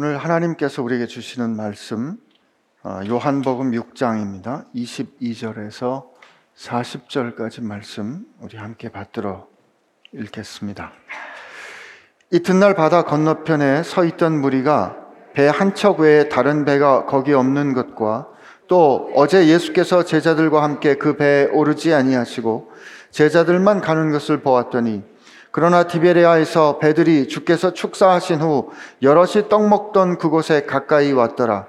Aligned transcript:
오늘 0.00 0.16
하나님께서 0.16 0.80
우리에게 0.84 1.08
주시는 1.08 1.56
말씀 1.56 2.18
어, 2.84 3.00
요한복음 3.08 3.72
6장입니다. 3.72 4.64
22절에서 4.72 6.04
40절까지 6.56 7.64
말씀 7.64 8.24
우리 8.38 8.56
함께 8.58 8.90
받들어 8.90 9.48
읽겠습니다. 10.12 10.92
이튿날 12.30 12.76
바다 12.76 13.02
건너편에 13.02 13.82
서 13.82 14.04
있던 14.04 14.40
무리가 14.40 14.94
배 15.34 15.48
한 15.48 15.74
척 15.74 15.98
외에 15.98 16.28
다른 16.28 16.64
배가 16.64 17.04
거기 17.06 17.32
없는 17.32 17.72
것과 17.72 18.28
또 18.68 19.10
어제 19.16 19.48
예수께서 19.48 20.04
제자들과 20.04 20.62
함께 20.62 20.94
그 20.94 21.16
배에 21.16 21.46
오르지 21.46 21.92
아니하시고 21.92 22.70
제자들만 23.10 23.80
가는 23.80 24.12
것을 24.12 24.42
보았더니 24.42 25.02
그러나 25.58 25.88
디베레아에서 25.88 26.78
배들이 26.78 27.26
주께서 27.26 27.72
축사하신 27.72 28.40
후 28.42 28.70
여럿이 29.02 29.48
떡 29.48 29.66
먹던 29.66 30.18
그곳에 30.18 30.66
가까이 30.66 31.10
왔더라. 31.10 31.66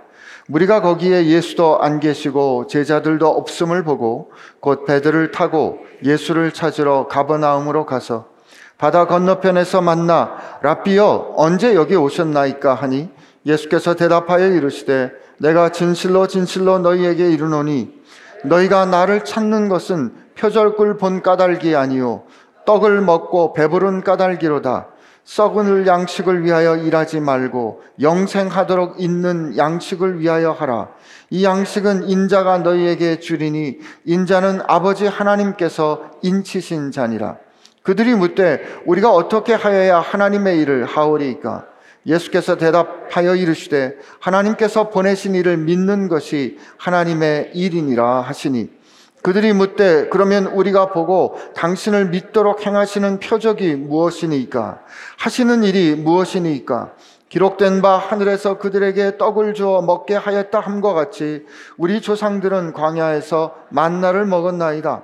무리가 0.47 0.83
거기에 0.83 1.25
예수도 1.25 1.81
안 1.81 1.99
계시고 1.99 2.67
제자들도 2.67 3.27
없음을 3.27 3.83
보고 3.83 4.29
곧 4.59 4.85
배들을 4.85 5.31
타고 5.31 5.79
예수를 6.05 6.51
찾으러 6.51 7.07
가버나움으로 7.07 7.87
가서 7.87 8.27
바다 8.77 9.07
건너편에서 9.07 9.81
만나 9.81 10.37
라비여 10.61 11.33
언제 11.35 11.73
여기 11.73 11.95
오셨나이까 11.95 12.75
하니 12.75 13.09
예수께서 13.47 13.95
대답하여 13.95 14.51
이르시되 14.51 15.11
내가 15.39 15.69
진실로 15.69 16.27
진실로 16.27 16.77
너희에게 16.77 17.31
이르노니 17.31 17.91
너희가 18.45 18.85
나를 18.85 19.25
찾는 19.25 19.67
것은 19.67 20.13
표절꿀 20.37 20.97
본 20.97 21.23
까닭이 21.23 21.75
아니요 21.75 22.21
떡을 22.69 23.01
먹고 23.01 23.53
배부른 23.53 24.03
까닭이로다. 24.03 24.89
썩은 25.23 25.87
양식을 25.87 26.45
위하여 26.45 26.75
일하지 26.75 27.19
말고 27.19 27.81
영생하도록 27.99 29.01
있는 29.01 29.57
양식을 29.57 30.19
위하여 30.19 30.51
하라. 30.51 30.89
이 31.31 31.43
양식은 31.43 32.07
인자가 32.07 32.59
너희에게 32.59 33.19
주리니 33.19 33.79
인자는 34.05 34.61
아버지 34.67 35.07
하나님께서 35.07 36.11
인치신 36.21 36.91
자니라. 36.91 37.37
그들이 37.81 38.13
묻되 38.13 38.61
우리가 38.85 39.11
어떻게 39.11 39.55
하여야 39.55 39.99
하나님의 39.99 40.59
일을 40.59 40.85
하오리까? 40.85 41.65
예수께서 42.05 42.55
대답하여 42.57 43.35
이르시되 43.35 43.95
하나님께서 44.19 44.89
보내신 44.89 45.33
일을 45.33 45.57
믿는 45.57 46.07
것이 46.07 46.59
하나님의 46.77 47.51
일이니라 47.55 48.21
하시니 48.21 48.69
그들이 49.21 49.53
묻되 49.53 50.07
그러면 50.09 50.45
우리가 50.45 50.87
보고 50.87 51.37
당신을 51.55 52.09
믿도록 52.09 52.65
행하시는 52.65 53.19
표적이 53.19 53.75
무엇이니까 53.75 54.79
하시는 55.17 55.63
일이 55.63 55.95
무엇이니까 55.95 56.93
기록된 57.27 57.81
바 57.81 57.97
하늘에서 57.97 58.57
그들에게 58.57 59.17
떡을 59.17 59.53
주어 59.53 59.81
먹게 59.81 60.15
하였다 60.15 60.59
함과 60.59 60.93
같이 60.93 61.45
우리 61.77 62.01
조상들은 62.01 62.73
광야에서 62.73 63.55
만나를 63.69 64.25
먹었나이다. 64.25 65.03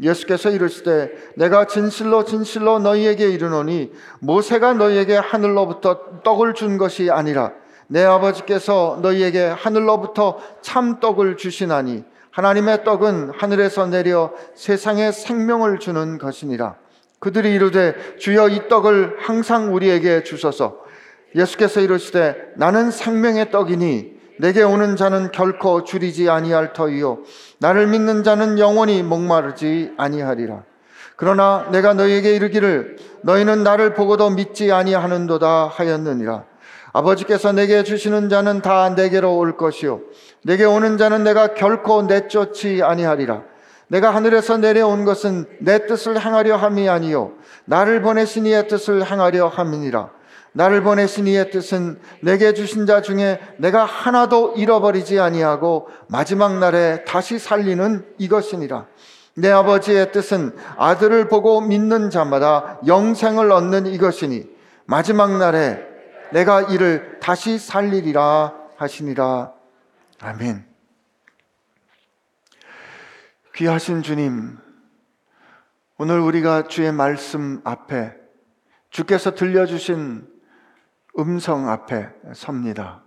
예수께서 0.00 0.50
이르시되 0.50 1.10
내가 1.36 1.66
진실로 1.66 2.24
진실로 2.24 2.78
너희에게 2.78 3.28
이르노니 3.28 3.92
모세가 4.20 4.74
너희에게 4.74 5.16
하늘로부터 5.16 6.22
떡을 6.22 6.54
준 6.54 6.78
것이 6.78 7.10
아니라 7.10 7.52
내 7.88 8.04
아버지께서 8.04 8.98
너희에게 9.02 9.46
하늘로부터 9.46 10.38
참 10.60 11.00
떡을 11.00 11.36
주시나니 11.36 12.04
하나님의 12.36 12.84
떡은 12.84 13.32
하늘에서 13.34 13.86
내려 13.86 14.30
세상에 14.54 15.10
생명을 15.10 15.78
주는 15.78 16.18
것이니라. 16.18 16.74
그들이 17.18 17.54
이르되 17.54 17.94
주여 18.18 18.50
이 18.50 18.68
떡을 18.68 19.16
항상 19.20 19.74
우리에게 19.74 20.22
주소서. 20.22 20.76
예수께서 21.34 21.80
이르시되 21.80 22.36
나는 22.56 22.90
생명의 22.90 23.50
떡이니 23.50 24.16
내게 24.38 24.62
오는 24.62 24.96
자는 24.96 25.32
결코 25.32 25.82
줄이지 25.82 26.28
아니할 26.28 26.74
터이요 26.74 27.20
나를 27.56 27.86
믿는 27.86 28.22
자는 28.22 28.58
영원히 28.58 29.02
목마르지 29.02 29.94
아니하리라. 29.96 30.62
그러나 31.16 31.66
내가 31.72 31.94
너희에게 31.94 32.36
이르기를 32.36 32.98
너희는 33.22 33.62
나를 33.62 33.94
보고도 33.94 34.28
믿지 34.28 34.70
아니하는도다 34.70 35.68
하였느니라. 35.68 36.44
아버지께서 36.92 37.52
내게 37.52 37.82
주시는 37.82 38.28
자는 38.28 38.60
다 38.60 38.90
내게로 38.90 39.36
올 39.36 39.56
것이요 39.56 40.00
내게 40.46 40.64
오는 40.64 40.96
자는 40.96 41.24
내가 41.24 41.54
결코 41.54 42.02
내쫓지 42.02 42.80
아니하리라. 42.80 43.42
내가 43.88 44.14
하늘에서 44.14 44.58
내려온 44.58 45.04
것은 45.04 45.44
내 45.60 45.86
뜻을 45.86 46.20
행하려 46.20 46.56
함이 46.56 46.88
아니요 46.88 47.32
나를 47.64 48.00
보내신 48.00 48.46
이의 48.46 48.68
뜻을 48.68 49.04
행하려 49.04 49.48
함이니라. 49.48 50.10
나를 50.52 50.84
보내신 50.84 51.26
이의 51.26 51.50
뜻은 51.50 51.98
내게 52.20 52.54
주신 52.54 52.86
자 52.86 53.02
중에 53.02 53.40
내가 53.56 53.84
하나도 53.84 54.54
잃어버리지 54.56 55.18
아니하고 55.18 55.88
마지막 56.06 56.58
날에 56.58 57.04
다시 57.04 57.40
살리는 57.40 58.06
이것이니라. 58.18 58.86
내 59.34 59.50
아버지의 59.50 60.12
뜻은 60.12 60.52
아들을 60.76 61.26
보고 61.26 61.60
믿는 61.60 62.08
자마다 62.08 62.78
영생을 62.86 63.50
얻는 63.50 63.86
이것이니 63.86 64.44
마지막 64.84 65.36
날에 65.38 65.80
내가 66.30 66.62
이를 66.62 67.18
다시 67.20 67.58
살리리라 67.58 68.54
하시니라. 68.76 69.55
아멘. 70.20 70.66
귀하신 73.54 74.02
주님, 74.02 74.56
오늘 75.98 76.20
우리가 76.20 76.68
주의 76.68 76.90
말씀 76.90 77.60
앞에 77.64 78.14
주께서 78.88 79.34
들려주신 79.34 80.26
음성 81.18 81.68
앞에 81.68 82.08
섭니다. 82.34 83.02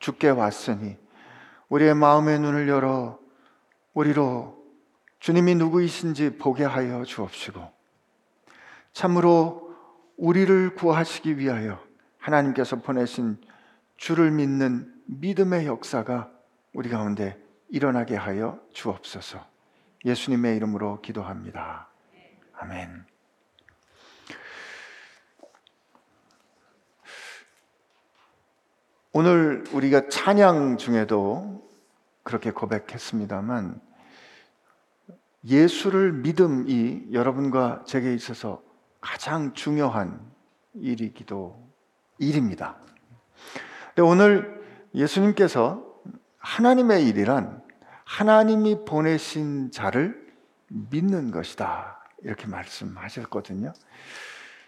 주께 0.00 0.28
왔으니 0.28 0.96
우리의 1.68 1.94
마음의 1.94 2.40
눈을 2.40 2.68
열어 2.68 3.18
우리로 3.94 4.62
주님이 5.20 5.54
누구이신지 5.54 6.36
보게 6.36 6.64
하여 6.64 7.04
주옵시고 7.04 7.72
참으로 8.92 9.74
우리를 10.16 10.74
구하시기 10.74 11.38
위하여 11.38 11.80
하나님께서 12.18 12.76
보내신 12.76 13.38
주를 13.96 14.30
믿는 14.30 14.92
믿음의 15.06 15.66
역사가 15.66 16.30
우리 16.72 16.88
가운데 16.88 17.38
일어나게 17.68 18.16
하여 18.16 18.60
주옵소서. 18.72 19.44
예수님의 20.04 20.56
이름으로 20.56 21.00
기도합니다. 21.00 21.88
아멘. 22.54 23.06
오늘 29.12 29.64
우리가 29.72 30.08
찬양 30.08 30.76
중에도 30.76 31.64
그렇게 32.24 32.50
고백했습니다만 32.50 33.80
예수를 35.44 36.12
믿음이 36.12 37.08
여러분과 37.12 37.84
제게 37.86 38.12
있어서 38.14 38.62
가장 39.00 39.52
중요한 39.52 40.20
일이기도 40.72 41.70
일입니다. 42.18 42.76
근데 43.94 44.02
오늘 44.02 44.60
예수님께서 44.92 45.84
하나님의 46.38 47.06
일이란 47.06 47.62
하나님이 48.04 48.84
보내신 48.84 49.70
자를 49.70 50.34
믿는 50.66 51.30
것이다. 51.30 52.00
이렇게 52.22 52.48
말씀하셨거든요. 52.48 53.72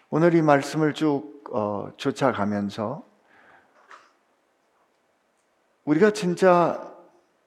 오늘 0.09 0.33
이 0.33 0.41
말씀을 0.41 0.93
쭉 0.93 1.43
어, 1.51 1.91
쫓아가면서 1.97 3.05
우리가 5.83 6.11
진짜 6.11 6.93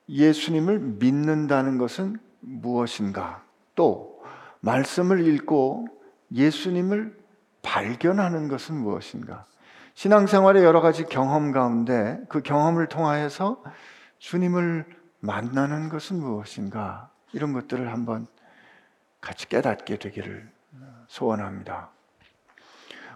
예수님을 0.08 0.78
믿는다는 0.78 1.78
것은 1.78 2.18
무엇인가? 2.40 3.42
또 3.74 4.22
말씀을 4.60 5.26
읽고 5.26 5.88
예수님을 6.32 7.18
발견하는 7.62 8.48
것은 8.48 8.76
무엇인가? 8.76 9.46
신앙생활의 10.00 10.64
여러 10.64 10.80
가지 10.80 11.04
경험 11.04 11.52
가운데 11.52 12.18
그 12.30 12.40
경험을 12.40 12.86
통하여서 12.86 13.62
주님을 14.16 14.86
만나는 15.18 15.90
것은 15.90 16.16
무엇인가? 16.16 17.10
이런 17.34 17.52
것들을 17.52 17.92
한번 17.92 18.26
같이 19.20 19.46
깨닫게 19.46 19.98
되기를 19.98 20.50
소원합니다. 21.06 21.90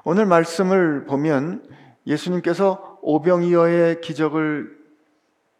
오늘 0.04 0.26
말씀을 0.26 1.06
보면 1.06 1.66
예수님께서 2.06 2.98
오병이어의 3.00 4.02
기적을 4.02 4.83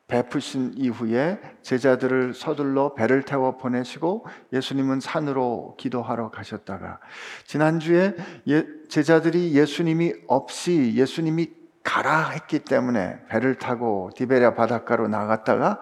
베푸신 0.06 0.74
이후에 0.76 1.40
제자들을 1.62 2.34
서둘러 2.34 2.94
배를 2.94 3.22
태워 3.22 3.56
보내시고 3.56 4.26
예수님은 4.52 5.00
산으로 5.00 5.76
기도하러 5.78 6.30
가셨다가 6.30 7.00
지난주에 7.46 8.14
예, 8.48 8.66
제자들이 8.88 9.54
예수님이 9.54 10.12
없이 10.28 10.92
예수님이 10.94 11.50
가라 11.82 12.30
했기 12.30 12.58
때문에 12.58 13.20
배를 13.28 13.56
타고 13.56 14.10
디베랴 14.14 14.54
바닷가로 14.54 15.08
나갔다가 15.08 15.80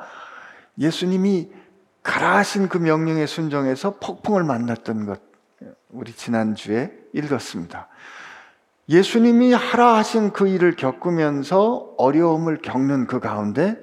예수님이 0.79 1.51
가라 2.03 2.37
하신 2.39 2.69
그 2.69 2.79
명령에 2.79 3.27
순종해서 3.27 3.99
폭풍을 3.99 4.45
만났던 4.45 5.07
것 5.07 5.21
우리 5.91 6.13
지난주에 6.13 6.93
읽었습니다. 7.13 7.89
예수님이 8.89 9.53
하라 9.53 9.97
하신 9.97 10.33
그 10.33 10.49
일을 10.49 10.75
겪으면서 10.75 11.95
어려움을 11.99 12.59
겪는 12.63 13.07
그 13.07 13.21
가운데 13.21 13.81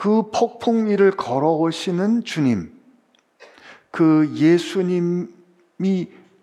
그 0.00 0.30
폭풍 0.30 0.86
위를 0.86 1.10
걸어오시는 1.10 2.24
주님, 2.24 2.72
그 3.90 4.32
예수님이 4.34 5.28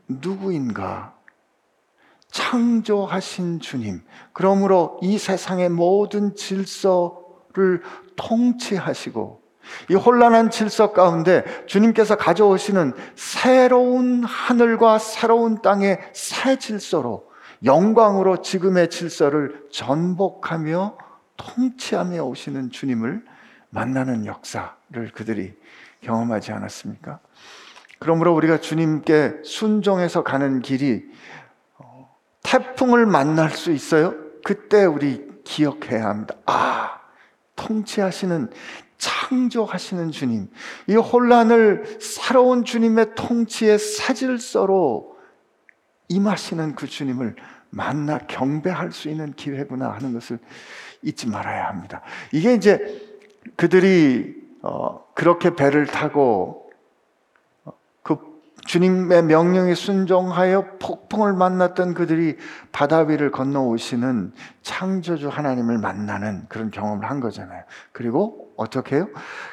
누구인가? 0.07 1.15
창조하신 2.29 3.59
주님. 3.59 4.03
그러므로 4.31 4.99
이 5.01 5.17
세상의 5.17 5.69
모든 5.69 6.35
질서를 6.35 7.81
통치하시고 8.15 9.41
이 9.89 9.95
혼란한 9.95 10.51
질서 10.51 10.93
가운데 10.93 11.43
주님께서 11.65 12.15
가져오시는 12.15 12.93
새로운 13.15 14.23
하늘과 14.23 14.99
새로운 14.99 15.63
땅의 15.63 15.99
새 16.13 16.59
질서로 16.59 17.27
영광으로 17.63 18.43
지금의 18.43 18.91
질서를 18.91 19.65
전복하며 19.71 20.95
통치하며 21.37 22.21
오시는 22.21 22.69
주님을 22.69 23.25
만나는 23.69 24.25
역사를 24.25 25.11
그들이 25.13 25.53
경험하지 26.01 26.51
않았습니까? 26.51 27.19
그러므로 27.99 28.33
우리가 28.35 28.59
주님께 28.59 29.41
순종해서 29.43 30.23
가는 30.23 30.61
길이 30.61 31.03
어, 31.77 32.15
태풍을 32.43 33.05
만날 33.05 33.49
수 33.51 33.71
있어요. 33.71 34.15
그때 34.43 34.85
우리 34.85 35.27
기억해야 35.43 36.05
합니다. 36.05 36.35
아, 36.45 36.99
통치하시는 37.55 38.51
창조하시는 38.97 40.11
주님, 40.11 40.49
이 40.87 40.95
혼란을 40.95 41.97
새로운 41.99 42.65
주님의 42.65 43.15
통치의 43.15 43.77
사질서로 43.77 45.17
임하시는 46.09 46.75
그 46.75 46.87
주님을 46.87 47.35
만나 47.69 48.17
경배할 48.17 48.91
수 48.91 49.09
있는 49.09 49.33
기회구나 49.33 49.91
하는 49.91 50.13
것을 50.13 50.39
잊지 51.03 51.27
말아야 51.27 51.67
합니다. 51.67 52.01
이게 52.31 52.53
이제 52.53 53.06
그들이 53.55 54.35
어, 54.61 55.05
그렇게 55.13 55.55
배를 55.55 55.85
타고 55.85 56.69
어, 57.63 57.73
그 58.03 58.17
주님의 58.65 59.23
명령에 59.23 59.75
순종하여 59.75 60.77
폭풍을 60.79 61.33
만났던 61.33 61.93
그들이 61.93 62.37
바다 62.71 62.99
위를 62.99 63.31
건너오시는 63.31 64.33
창조주 64.61 65.29
하나님을 65.29 65.77
만나는 65.77 66.45
그런 66.49 66.69
경험을 66.69 67.09
한 67.09 67.19
거잖아요. 67.19 67.63
그리고 67.91 68.51
어떻게 68.57 68.97
해요? 68.97 69.07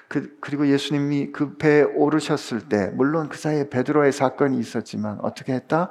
그, 0.09 0.37
그리고 0.41 0.67
예수님이 0.67 1.33
그 1.33 1.57
배에 1.57 1.83
오르셨을 1.83 2.69
때, 2.69 2.91
물론 2.95 3.29
그 3.29 3.39
사이에 3.39 3.69
베드로의 3.69 4.13
사건이 4.13 4.59
있었지만, 4.59 5.19
어떻게 5.23 5.53
했다? 5.53 5.91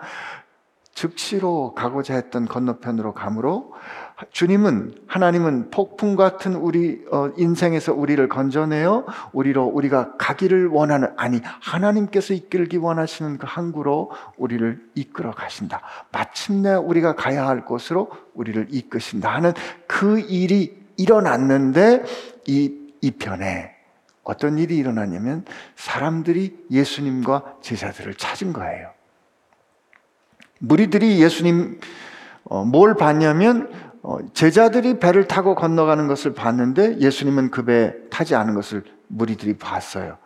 즉시로 0.94 1.74
가고자 1.74 2.16
했던 2.16 2.46
건너편으로 2.46 3.14
가므로 3.14 3.74
주님은 4.31 4.96
하나님은 5.08 5.70
폭풍 5.70 6.16
같은 6.16 6.56
우리 6.56 7.04
어, 7.12 7.31
인생에서 7.38 7.94
우리를 7.94 8.28
건져내어 8.30 9.06
우리로 9.31 9.66
우리가 9.66 10.18
가기를 10.18 10.68
원하는 10.68 11.10
아니 11.18 11.42
하나님께서 11.62 12.34
이끌기 12.34 12.78
원하시는 12.78 13.38
그 13.38 13.46
항구로 13.48 14.12
우리를 14.38 14.80
이끌어 14.96 15.31
가신다. 15.31 15.81
마침내 16.12 16.74
우리가 16.74 17.16
가야 17.16 17.48
할 17.48 17.66
곳으로 17.66 18.12
우리를 18.34 18.68
이끄신다 18.70 19.34
하는 19.34 19.54
그 19.88 20.20
일이 20.20 20.78
일어났는데 20.98 22.04
이 22.48 22.80
이편에 23.02 23.74
어떤 24.24 24.58
일이 24.58 24.78
일어나냐면 24.78 25.46
사람들이 25.76 26.66
예수님과 26.72 27.58
제자들을 27.62 28.14
찾은 28.16 28.54
거예요. 28.54 28.92
무리들이 30.60 31.22
예수님 31.22 31.80
어, 32.46 32.64
뭘 32.64 32.96
봤냐면 32.96 33.69
어, 33.72 33.93
제자들이 34.34 35.00
배를 35.00 35.28
타고 35.28 35.56
건너가는 35.56 36.08
것을 36.08 36.34
봤는데 36.34 37.00
예수님은 37.00 37.52
그 37.52 37.64
배에 37.64 37.94
타지 38.10 38.36
않은 38.36 38.54
것을 38.54 38.84
무리들이 39.08 39.58
봤어요. 39.58 40.18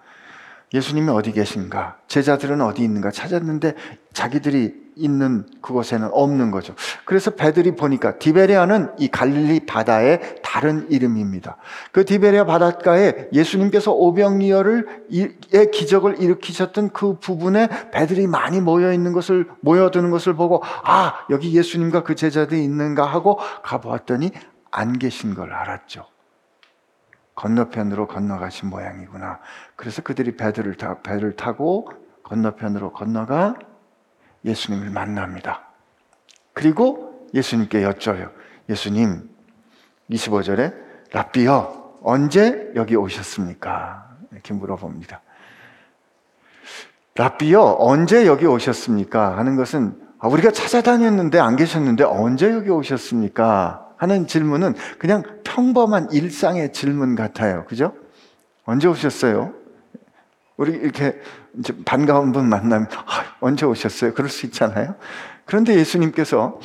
예수님이 0.74 1.10
어디 1.10 1.32
계신가? 1.32 1.98
제자들은 2.08 2.62
어디 2.62 2.84
있는가 2.84 3.12
찾았는데 3.12 3.76
자기들이 4.14 4.87
있는 4.98 5.46
그곳에는 5.62 6.10
없는 6.12 6.52
거죠. 6.52 6.74
그래서 7.06 7.32
배들이 7.32 7.76
보니까 7.76 8.18
디베리아는 8.18 8.92
이 8.98 9.08
갈릴리 9.08 9.66
바다의 9.66 10.42
다른 10.44 10.90
이름입니다. 10.90 11.58
그 11.92 12.06
디베리아 12.06 12.46
바닷가에 12.46 13.30
예수님께서 13.34 13.92
오병이어를 13.92 15.06
의 15.54 15.72
기적을 15.72 16.22
일으키셨던 16.22 16.90
그 16.90 17.20
부분에 17.20 17.70
배들이 17.92 18.28
많이 18.28 18.60
모여 18.62 18.92
있는 18.92 19.14
것을 19.14 19.48
모여드는 19.62 20.12
것을 20.12 20.36
보고 20.36 20.62
아 20.84 21.26
여기 21.30 21.56
예수님과 21.56 22.04
그 22.04 22.16
제자들이 22.16 22.64
있는가 22.64 23.06
하고 23.06 23.40
가보았더니 23.64 24.32
안 24.72 25.00
계신 25.00 25.34
걸 25.34 25.54
알았죠. 25.54 26.06
건너편으로 27.38 28.08
건너가신 28.08 28.70
모양이구나. 28.70 29.40
그래서 29.76 30.02
그들이 30.02 30.36
배들을 30.36 30.76
타, 30.76 31.02
배를 31.02 31.36
타고 31.36 31.88
건너편으로 32.24 32.92
건너가 32.92 33.56
예수님을 34.48 34.90
만납니다. 34.90 35.68
그리고 36.54 37.28
예수님께 37.34 37.82
여쭤요. 37.82 38.32
예수님, 38.70 39.30
25절에 40.10 40.74
라비여, 41.12 42.00
언제 42.02 42.72
여기 42.76 42.96
오셨습니까? 42.96 44.18
이렇게 44.32 44.54
물어봅니다. 44.54 45.22
라비여, 47.16 47.78
언제 47.80 48.26
여기 48.26 48.46
오셨습니까? 48.46 49.38
하는 49.38 49.56
것은 49.56 50.08
아, 50.20 50.28
우리가 50.28 50.52
찾아다녔는데 50.52 51.40
안 51.40 51.56
계셨는데 51.56 52.04
언제 52.04 52.52
여기 52.52 52.70
오셨습니까? 52.70 53.88
하는 53.98 54.28
질문은 54.28 54.76
그냥 54.98 55.24
평범한 55.44 56.12
일상의 56.12 56.74
질문 56.74 57.16
같아요. 57.16 57.66
그죠? 57.66 57.94
언제 58.66 58.88
오셨어요? 58.88 59.54
우리 60.58 60.74
이렇게 60.74 61.20
반가운 61.86 62.32
분 62.32 62.50
만나면 62.50 62.88
아, 62.92 63.24
언제 63.40 63.66
오셨어요? 63.66 64.14
그럴 64.14 64.30
수 64.30 64.46
있잖아요. 64.46 64.96
그런데 65.46 65.76
예수님께서 65.76 66.60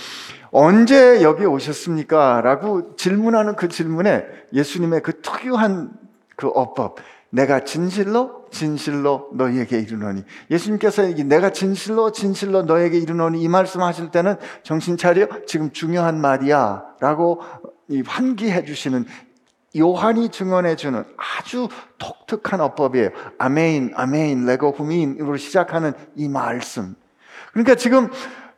언제 0.51 1.23
여기 1.23 1.47
오셨습니까? 1.47 2.43
라고 2.43 2.95
질문하는 2.97 3.57
그 3.57 3.69
질문에 3.69 4.25
예수님의 4.53 5.01
그 5.03 5.23
특유한 5.23 5.93
그 6.37 6.49
어법, 6.49 6.99
내가 7.31 7.65
진실로 7.65 8.45
진실로 8.51 9.31
너희에게 9.33 9.79
이르노니 9.79 10.23
예수님께서 10.51 11.09
내가 11.25 11.51
진실로 11.51 12.13
진실로 12.13 12.63
너에게 12.63 12.99
이르노니 12.99 13.41
이 13.41 13.49
말씀하실 13.49 14.11
때는 14.11 14.37
정신 14.63 14.99
차려 14.99 15.29
지금 15.47 15.73
중요한 15.73 16.21
말이야 16.21 16.83
라고 17.01 17.41
환기해 18.05 18.65
주시는 18.67 19.07
요한이 19.77 20.29
증언해 20.29 20.77
주는 20.77 21.05
아주 21.17 21.69
독특한 21.99 22.61
어법이에요. 22.61 23.11
아멘, 23.39 23.93
아멘, 23.95 24.45
레고 24.45 24.71
후민으로 24.71 25.37
시작하는 25.37 25.93
이 26.15 26.29
말씀. 26.29 26.95
그러니까 27.53 27.75
지금 27.75 28.11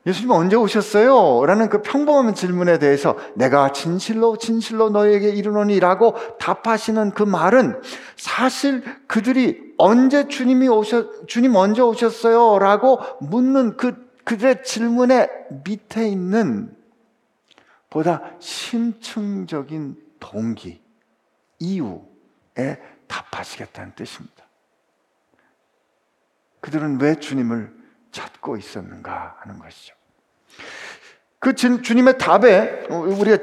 예수님 0.07 0.33
언제 0.33 0.55
오셨어요? 0.57 1.47
라는 1.47 1.71
그 1.71 1.81
평범한 1.81 2.35
질문에 2.35 2.79
대해서 2.79 3.17
내가 3.37 3.73
진실로 3.73 4.37
진실로 4.37 4.91
너에게 4.91 5.31
이르노니 5.31 5.81
라고 5.81 6.15
답하시는 6.39 7.13
그 7.13 7.23
말은 7.23 7.81
사실 8.17 8.85
그들이 9.07 9.73
언제 9.79 10.29
주님이 10.29 10.69
오셨, 10.69 11.27
주님 11.27 11.57
언제 11.57 11.81
오셨어요? 11.81 12.59
라고 12.59 13.01
묻는 13.21 13.79
그, 13.79 13.95
그들의 14.25 14.63
질문의 14.63 15.29
밑에 15.65 16.07
있는 16.07 16.71
보다 17.89 18.21
심층적인 18.41 19.97
동기, 20.21 20.81
이유에 21.65 22.81
답하시겠다는 23.09 23.95
뜻입니다. 23.95 24.45
그들은 26.61 27.01
왜 27.01 27.15
주님을 27.17 27.75
찾고 28.11 28.57
있었는가 28.57 29.37
하는 29.41 29.59
것이죠. 29.59 29.95
그 31.39 31.55
주님의 31.55 32.19
답에 32.19 32.87
우리가 32.89 33.43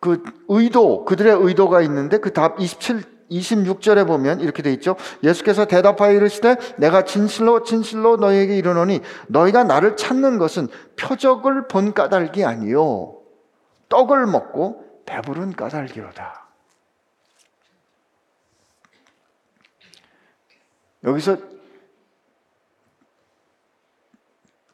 그 0.00 0.22
의도, 0.48 1.04
그들의 1.04 1.32
의도가 1.40 1.80
있는데 1.82 2.18
그 2.18 2.32
답 2.32 2.60
27, 2.60 3.02
26절에 3.30 4.06
보면 4.06 4.40
이렇게 4.40 4.62
돼 4.62 4.72
있죠. 4.74 4.96
예수께서 5.24 5.64
대답하여 5.64 6.12
이르시되 6.12 6.56
내가 6.76 7.04
진실로 7.04 7.62
진실로 7.62 8.16
너희에게 8.16 8.56
이르노니 8.56 9.00
너희가 9.28 9.64
나를 9.64 9.96
찾는 9.96 10.38
것은 10.38 10.68
표적을 10.96 11.66
본 11.66 11.94
까닭이 11.94 12.44
아니요 12.44 13.16
떡을 13.88 14.26
먹고 14.26 15.02
배부른 15.06 15.52
까닭이로다. 15.54 16.41
여기서 21.04 21.36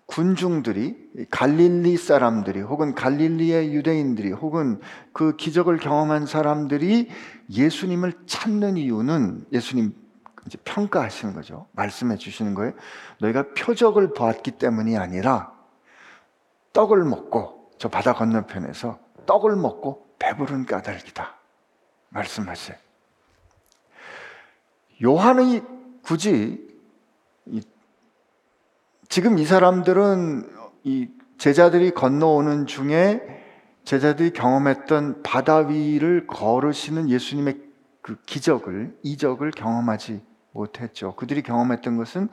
군중들이 0.06 1.26
갈릴리 1.30 1.96
사람들이 1.96 2.60
혹은 2.60 2.94
갈릴리의 2.94 3.74
유대인들이 3.74 4.32
혹은 4.32 4.80
그 5.12 5.36
기적을 5.36 5.76
경험한 5.78 6.26
사람들이 6.26 7.10
예수님을 7.50 8.14
찾는 8.26 8.78
이유는 8.78 9.46
예수님 9.52 9.94
이제 10.46 10.56
평가하시는 10.64 11.34
거죠. 11.34 11.66
말씀해 11.72 12.16
주시는 12.16 12.54
거예요. 12.54 12.72
너희가 13.20 13.52
표적을 13.52 14.14
보았기 14.14 14.52
때문이 14.52 14.96
아니라 14.96 15.52
떡을 16.72 17.04
먹고 17.04 17.70
저 17.78 17.88
바다 17.88 18.14
건너편에서 18.14 18.98
떡을 19.26 19.56
먹고 19.56 20.08
배부른 20.18 20.64
까닭이다. 20.64 21.34
말씀하세요. 22.08 22.76
요한이 25.04 25.77
굳이 26.08 26.66
이, 27.44 27.60
지금 29.10 29.38
이 29.38 29.44
사람들은 29.44 30.48
이 30.84 31.08
제자들이 31.36 31.90
건너오는 31.90 32.64
중에 32.64 33.20
제자들이 33.84 34.30
경험했던 34.30 35.22
바다 35.22 35.58
위를 35.58 36.26
걸으시는 36.26 37.10
예수님의 37.10 37.60
그 38.00 38.16
기적을 38.24 38.96
이적을 39.02 39.50
경험하지 39.50 40.22
못했죠. 40.52 41.14
그들이 41.14 41.42
경험했던 41.42 41.98
것은 41.98 42.30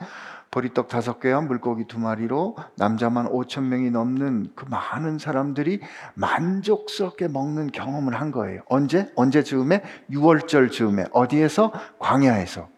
보리떡 0.50 0.88
다섯 0.88 1.20
개와 1.20 1.42
물고기 1.42 1.84
두 1.86 1.98
마리로 1.98 2.56
남자만 2.76 3.28
5천 3.28 3.64
명이 3.64 3.90
넘는 3.90 4.52
그 4.54 4.64
많은 4.70 5.18
사람들이 5.18 5.80
만족스럽게 6.14 7.28
먹는 7.28 7.72
경험을 7.72 8.18
한 8.18 8.30
거예요. 8.30 8.62
언제? 8.70 9.12
언제 9.16 9.42
즈음에? 9.42 9.82
6월절 10.10 10.72
즈음에 10.72 11.04
어디에서? 11.12 11.72
광야에서. 11.98 12.74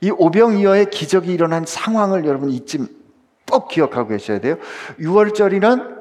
이 0.00 0.10
오병이어의 0.10 0.90
기적이 0.90 1.32
일어난 1.32 1.64
상황을 1.66 2.24
여러분 2.24 2.50
잊지 2.50 2.86
꼭 3.50 3.68
기억하고 3.68 4.08
계셔야 4.08 4.40
돼요. 4.40 4.56
6월절이란 4.98 6.00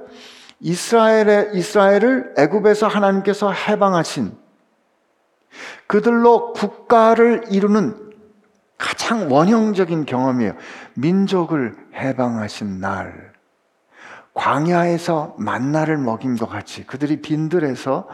이스라엘의 0.62 1.52
이스라엘을 1.54 2.36
애굽에서 2.38 2.88
하나님께서 2.88 3.52
해방하신 3.52 4.32
그들로 5.88 6.54
국가를 6.54 7.46
이루는 7.50 8.10
가장 8.78 9.32
원형적인 9.32 10.06
경험이에요. 10.06 10.54
민족을 10.96 11.76
해방하신 11.94 12.80
날. 12.80 13.34
광야에서 14.34 15.36
만나를 15.38 15.98
먹임과 15.98 16.46
같이 16.46 16.86
그들이 16.86 17.22
빈들에서 17.22 18.08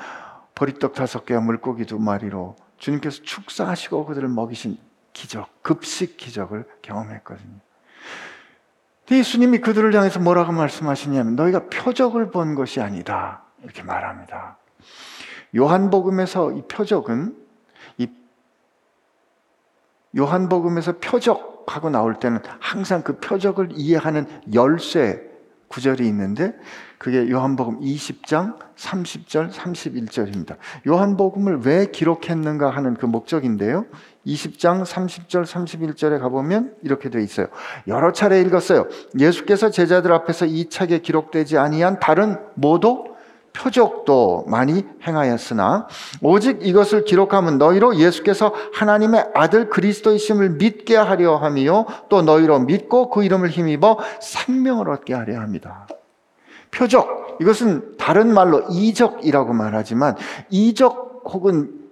보리떡 0.55 0.93
다섯 0.93 1.25
개와 1.25 1.41
물고기 1.41 1.85
두 1.85 1.99
마리로 1.99 2.55
주님께서 2.77 3.21
축사하시고 3.21 4.05
그들을 4.05 4.27
먹이신 4.29 4.77
기적, 5.15 5.63
급식 5.63 6.17
기적을 6.17 6.65
경험했거든요. 6.83 7.59
예수님이 9.09 9.59
그들을 9.59 9.95
향해서 9.95 10.19
뭐라고 10.19 10.51
말씀하시냐면 10.51 11.35
너희가 11.35 11.69
표적을 11.69 12.31
본 12.31 12.53
것이 12.53 12.81
아니다. 12.81 13.43
이렇게 13.63 13.81
말합니다. 13.81 14.57
요한복음에서 15.55 16.51
이 16.51 16.61
표적은 16.67 17.45
요한복음에서 20.17 20.99
표적하고 20.99 21.89
나올 21.89 22.19
때는 22.19 22.39
항상 22.59 23.01
그 23.01 23.19
표적을 23.19 23.69
이해하는 23.73 24.27
열쇠 24.53 25.21
구절이 25.67 26.07
있는데 26.07 26.57
그게 26.97 27.29
요한복음 27.29 27.81
20장 27.81 28.57
30절 28.77 29.51
31절입니다. 29.51 30.55
요한복음을 30.87 31.61
왜 31.65 31.87
기록했는가 31.87 32.69
하는 32.69 32.93
그 32.93 33.05
목적인데요. 33.05 33.85
20장 34.25 34.83
30절 34.83 35.45
31절에 35.45 36.19
가보면 36.19 36.75
이렇게 36.81 37.09
되어 37.09 37.21
있어요. 37.21 37.47
여러 37.87 38.11
차례 38.11 38.41
읽었어요. 38.41 38.87
예수께서 39.19 39.69
제자들 39.69 40.11
앞에서 40.11 40.45
이 40.45 40.69
책에 40.69 40.99
기록되지 40.99 41.57
아니한 41.57 41.99
다른 41.99 42.37
모두 42.55 43.15
표적도 43.53 44.43
많이 44.47 44.85
행하였으나 45.07 45.87
오직 46.21 46.59
이것을 46.61 47.05
기록하면 47.05 47.57
너희로 47.57 47.95
예수께서 47.97 48.53
하나님의 48.73 49.29
아들 49.33 49.69
그리스도이심을 49.69 50.51
믿게 50.51 50.97
하려 50.97 51.37
함이요 51.37 51.85
또 52.09 52.21
너희로 52.21 52.59
믿고 52.59 53.09
그 53.09 53.23
이름을 53.23 53.49
힘입어 53.49 53.97
생명을 54.21 54.89
얻게 54.89 55.13
하려 55.13 55.39
합니다. 55.39 55.87
표적 56.71 57.37
이것은 57.39 57.97
다른 57.97 58.33
말로 58.33 58.65
이적이라고 58.69 59.53
말하지만 59.53 60.15
이적 60.49 61.23
혹은 61.25 61.84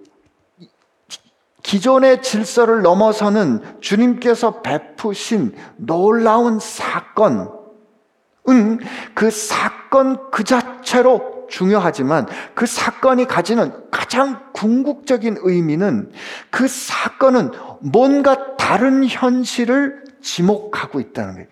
기존의 1.64 2.22
질서를 2.22 2.82
넘어서는 2.82 3.80
주님께서 3.80 4.60
베푸신 4.60 5.56
놀라운 5.76 6.60
사건은 6.60 7.48
그 9.14 9.30
사건 9.30 10.30
그 10.30 10.44
자체로 10.44 11.46
중요하지만 11.48 12.26
그 12.54 12.66
사건이 12.66 13.26
가지는 13.26 13.90
가장 13.90 14.52
궁극적인 14.52 15.38
의미는 15.40 16.12
그 16.50 16.68
사건은 16.68 17.50
뭔가 17.80 18.56
다른 18.56 19.06
현실을 19.06 20.04
지목하고 20.20 21.00
있다는 21.00 21.34
거예요. 21.34 21.48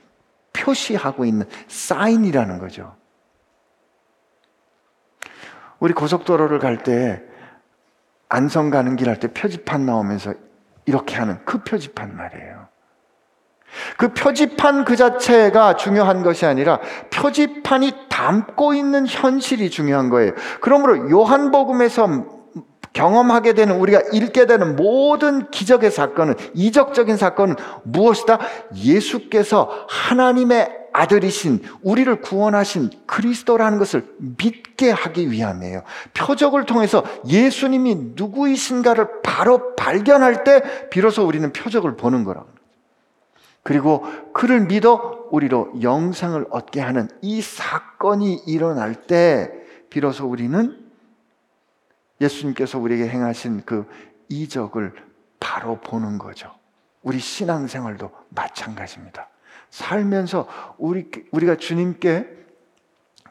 표시하고 0.52 1.25
있는 1.25 1.47
사인이라는 1.69 2.59
거죠. 2.59 2.95
우리 5.78 5.95
고속도로를 5.95 6.59
갈 6.59 6.83
때 6.83 7.32
안성 8.33 8.71
가는 8.71 8.97
길 8.97 9.09
할 9.09 9.21
때 9.21 9.29
표지판 9.29 9.85
나오면서 9.85 10.33
이렇게 10.87 11.17
하는 11.17 11.39
그 11.45 11.62
표지판 11.62 12.17
말이에요. 12.17 12.69
그 13.97 14.12
표지판 14.12 14.85
그 14.85 14.97
자체가 14.97 15.77
중요한 15.77 16.23
것이 16.23 16.45
아니라 16.47 16.81
표지판이 17.11 17.93
담고 18.09 18.75
있는 18.75 19.07
현실이 19.07 19.71
중요한 19.71 20.09
거예요. 20.11 20.33
그러므로 20.61 21.11
요한복음에서 21.11 22.43
경험하게 22.93 23.55
되는 23.55 23.77
우리가 23.77 24.01
읽게 24.12 24.47
되는 24.47 24.77
모든 24.77 25.51
기적의 25.51 25.91
사건은 25.91 26.35
이적적인 26.55 27.17
사건은 27.17 27.57
무엇이다? 27.85 28.39
예수께서 28.75 29.71
하나님의 29.89 30.82
아들이신 30.93 31.63
우리를 31.83 32.21
구원하신 32.21 32.91
그리스도라는 33.07 33.79
것을 33.79 34.07
믿게 34.39 34.91
하기 34.91 35.31
위함이에요. 35.31 35.83
표적을 36.15 36.67
통해서 36.67 37.05
예수님이 37.27 38.13
누구이신가를 38.15 39.23
바로 39.23 39.75
발견할 39.77 40.45
때 40.45 40.89
비로소 40.91 41.27
우리는 41.27 41.53
표적을 41.53 41.97
보는 41.97 42.25
거라고. 42.25 42.49
그리고 43.63 44.05
그를 44.33 44.67
믿어 44.67 45.29
우리로 45.31 45.73
영상을 45.83 46.45
얻게 46.51 46.81
하는 46.81 47.09
이 47.23 47.41
사건이 47.41 48.43
일어날 48.47 48.95
때 48.95 49.51
비로소 49.89 50.27
우리는 50.27 50.79
예수님께서 52.21 52.79
우리에게 52.79 53.09
행하신 53.09 53.63
그 53.65 53.87
이적을 54.29 54.93
바로 55.39 55.81
보는 55.81 56.19
거죠. 56.19 56.53
우리 57.03 57.19
신앙생활도 57.19 58.11
마찬가지입니다. 58.31 59.29
살면서 59.73 60.47
우리, 60.76 61.09
우리가 61.33 61.57
주님께 61.57 62.29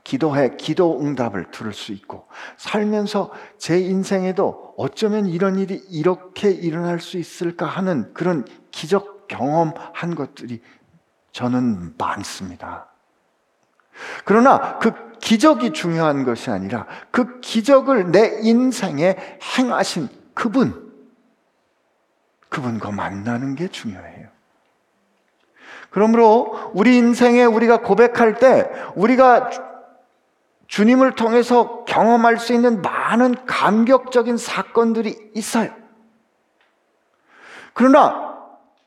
기도해 0.03 0.57
기도 0.57 0.99
응답을 0.99 1.51
들을 1.51 1.71
수 1.71 1.91
있고 1.93 2.27
살면서 2.57 3.31
제 3.59 3.79
인생에도 3.79 4.73
어쩌면 4.75 5.27
이런 5.27 5.59
일이 5.59 5.75
이렇게 5.91 6.49
일어날 6.49 6.99
수 6.99 7.19
있을까 7.19 7.67
하는 7.67 8.11
그런 8.15 8.43
기적 8.71 9.27
경험한 9.27 10.15
것들이 10.15 10.61
저는 11.31 11.93
많습니다. 11.97 12.87
그러나 14.25 14.79
그 14.79 15.11
기적이 15.19 15.73
중요한 15.73 16.23
것이 16.25 16.49
아니라 16.49 16.87
그 17.11 17.39
기적을 17.39 18.11
내 18.11 18.39
인생에 18.41 19.15
행하신 19.57 20.09
그분, 20.33 20.91
그분과 22.49 22.91
만나는 22.91 23.53
게 23.53 23.67
중요해요. 23.67 24.30
그러므로 25.91 26.71
우리 26.73 26.97
인생에 26.97 27.43
우리가 27.43 27.81
고백할 27.81 28.35
때 28.35 28.71
우리가 28.95 29.51
주님을 30.67 31.11
통해서 31.15 31.83
경험할 31.83 32.37
수 32.37 32.53
있는 32.53 32.81
많은 32.81 33.45
감격적인 33.45 34.37
사건들이 34.37 35.31
있어요. 35.35 35.69
그러나 37.73 38.31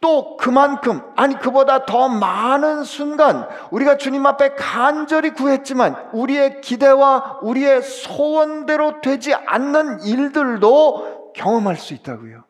또 0.01 0.37
그만큼, 0.37 1.01
아니, 1.17 1.39
그보다 1.39 1.87
더 1.87 2.09
많은 2.09 2.85
순간, 2.85 3.49
우리가 3.71 3.97
주님 3.97 4.27
앞에 4.27 4.55
간절히 4.55 5.31
구했지만, 5.31 6.11
우리의 6.13 6.61
기대와 6.61 7.39
우리의 7.41 7.81
소원대로 7.81 9.01
되지 9.01 9.33
않는 9.33 10.03
일들도 10.03 11.33
경험할 11.35 11.77
수 11.77 11.95
있다고요. 11.95 12.45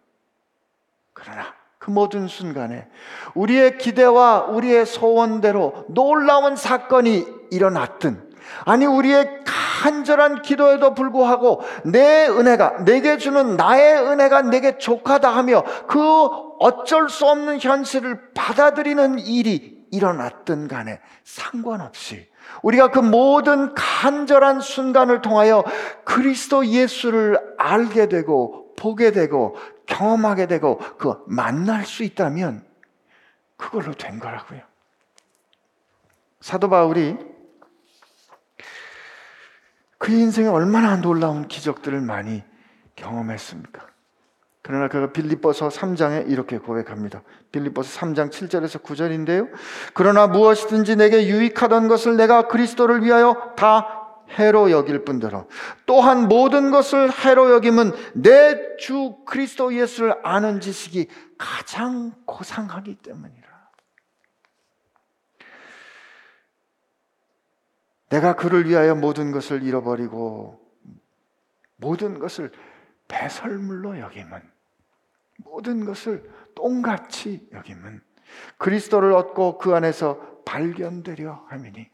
그러나, 1.13 1.55
그 1.85 1.91
모든 1.91 2.29
순간에, 2.29 2.87
우리의 3.35 3.77
기대와 3.77 4.47
우리의 4.47 4.87
소원대로 4.87 5.85
놀라운 5.89 6.57
사건이 6.57 7.27
일어났든, 7.51 8.31
아니, 8.65 8.87
우리의 8.87 9.41
간절한 9.45 10.41
기도에도 10.41 10.95
불구하고 10.95 11.61
내 11.85 12.27
은혜가, 12.27 12.85
내게 12.87 13.19
주는 13.19 13.59
나의 13.59 14.01
은혜가 14.01 14.43
내게 14.43 14.79
족하다 14.79 15.29
하며 15.29 15.63
그 15.87 16.01
어쩔 16.59 17.11
수 17.11 17.27
없는 17.27 17.61
현실을 17.61 18.33
받아들이는 18.33 19.19
일이 19.19 19.85
일어났든 19.91 20.69
간에 20.69 21.01
상관없이 21.23 22.27
우리가 22.63 22.91
그 22.93 23.01
모든 23.01 23.75
간절한 23.75 24.61
순간을 24.61 25.21
통하여 25.21 25.65
그리스도 26.05 26.65
예수를 26.67 27.39
알게 27.59 28.09
되고 28.09 28.65
보게 28.77 29.13
되고 29.13 29.57
경험하게 29.87 30.47
되고 30.47 30.79
그 30.99 31.23
만날 31.27 31.85
수 31.85 32.03
있다면 32.03 32.65
그걸로 33.57 33.93
된 33.93 34.19
거라고요. 34.19 34.61
사도 36.41 36.69
바울이 36.69 37.17
그의 39.99 40.21
인생에 40.21 40.49
얼마나 40.49 40.97
놀라운 40.97 41.49
기적들을 41.49 42.01
많이 42.01 42.43
경험했습니까? 42.97 43.87
그러나 44.61 44.89
그가 44.89 45.13
빌립보서 45.13 45.69
3장에 45.69 46.31
이렇게 46.31 46.59
고백합니다. 46.59 47.23
빌립보서 47.53 48.01
3장 48.01 48.31
7절에서 48.31 48.83
9절인데요. 48.83 49.51
그러나 49.93 50.27
무엇이든지 50.27 50.97
내게 50.97 51.27
유익하던 51.27 51.89
것을 51.89 52.17
내가 52.17 52.49
그리스도를 52.49 53.05
위하여 53.05 53.55
다 53.57 54.04
해로 54.39 54.71
여길 54.71 55.05
뿐더러 55.05 55.47
또한 55.87 56.29
모든 56.29 56.71
것을 56.71 57.11
해로 57.11 57.53
여김은 57.53 57.93
내 58.15 58.77
주 58.77 59.17
그리스도 59.25 59.75
예수를 59.75 60.15
아는 60.23 60.61
지식이 60.61 61.09
가장 61.39 62.13
고상하기 62.27 62.97
때문이라. 62.97 63.45
내가 68.11 68.37
그를 68.37 68.69
위하여 68.69 68.95
모든 68.95 69.33
것을 69.33 69.63
잃어버리고 69.63 70.61
모든 71.77 72.19
것을 72.19 72.53
배설물로 73.09 73.99
여김은 73.99 74.41
모든 75.39 75.85
것을 75.85 76.31
똥같이 76.55 77.49
여김은 77.53 78.01
그리스도를 78.59 79.13
얻고 79.13 79.59
그 79.59 79.75
안에서 79.75 80.43
발견되려 80.45 81.47
함이니 81.49 81.89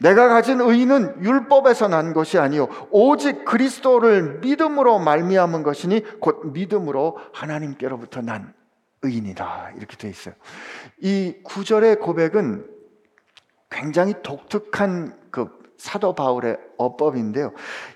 내가 0.00 0.28
가진 0.28 0.60
의는 0.60 1.22
율법에서 1.22 1.88
난 1.88 2.12
것이 2.12 2.38
아니요 2.38 2.68
오직 2.90 3.44
그리스도를 3.44 4.40
믿음으로 4.40 4.98
말미암은 4.98 5.62
것이니 5.62 6.20
곧 6.20 6.52
믿음으로 6.52 7.18
하나님께로부터 7.32 8.20
난 8.22 8.54
의인이다 9.02 9.72
이렇게 9.76 9.96
돼 9.96 10.08
있어요. 10.08 10.34
이 11.00 11.34
구절의 11.44 12.00
고백은 12.00 12.66
굉장히 13.70 14.14
독특한 14.22 15.16
그 15.30 15.48
사도 15.76 16.14
바울의 16.14 16.58
어법인데요. 16.76 17.52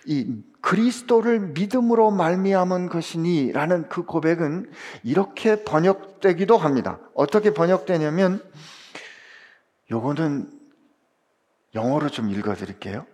이 0.06 0.36
그리스도를 0.60 1.40
믿음으로 1.40 2.12
말미암은 2.12 2.88
것이니라는 2.88 3.88
그 3.88 4.04
고백은 4.04 4.70
이렇게 5.02 5.64
번역되기도 5.64 6.56
합니다. 6.56 7.00
어떻게 7.14 7.52
번역되냐면 7.52 8.40
요거는 9.90 10.61
영어로 11.74 12.08
좀 12.08 12.30
읽어 12.30 12.54
드릴게요. 12.54 13.06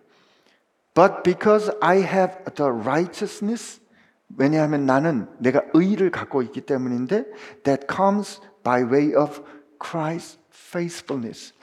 But 0.95 1.23
because 1.23 1.71
I 1.81 1.99
have 1.99 2.37
the 2.55 2.71
righteousness 2.71 3.81
왜냐하면 4.37 4.85
나는 4.85 5.29
내가 5.39 5.63
의를 5.73 6.11
갖고 6.11 6.43
있기 6.43 6.63
때문인데 6.63 7.25
that 7.63 7.87
comes 7.91 8.41
by 8.63 8.83
way 8.83 9.15
of 9.15 9.43
Christ's 9.79 10.39
faithfulness. 10.53 11.55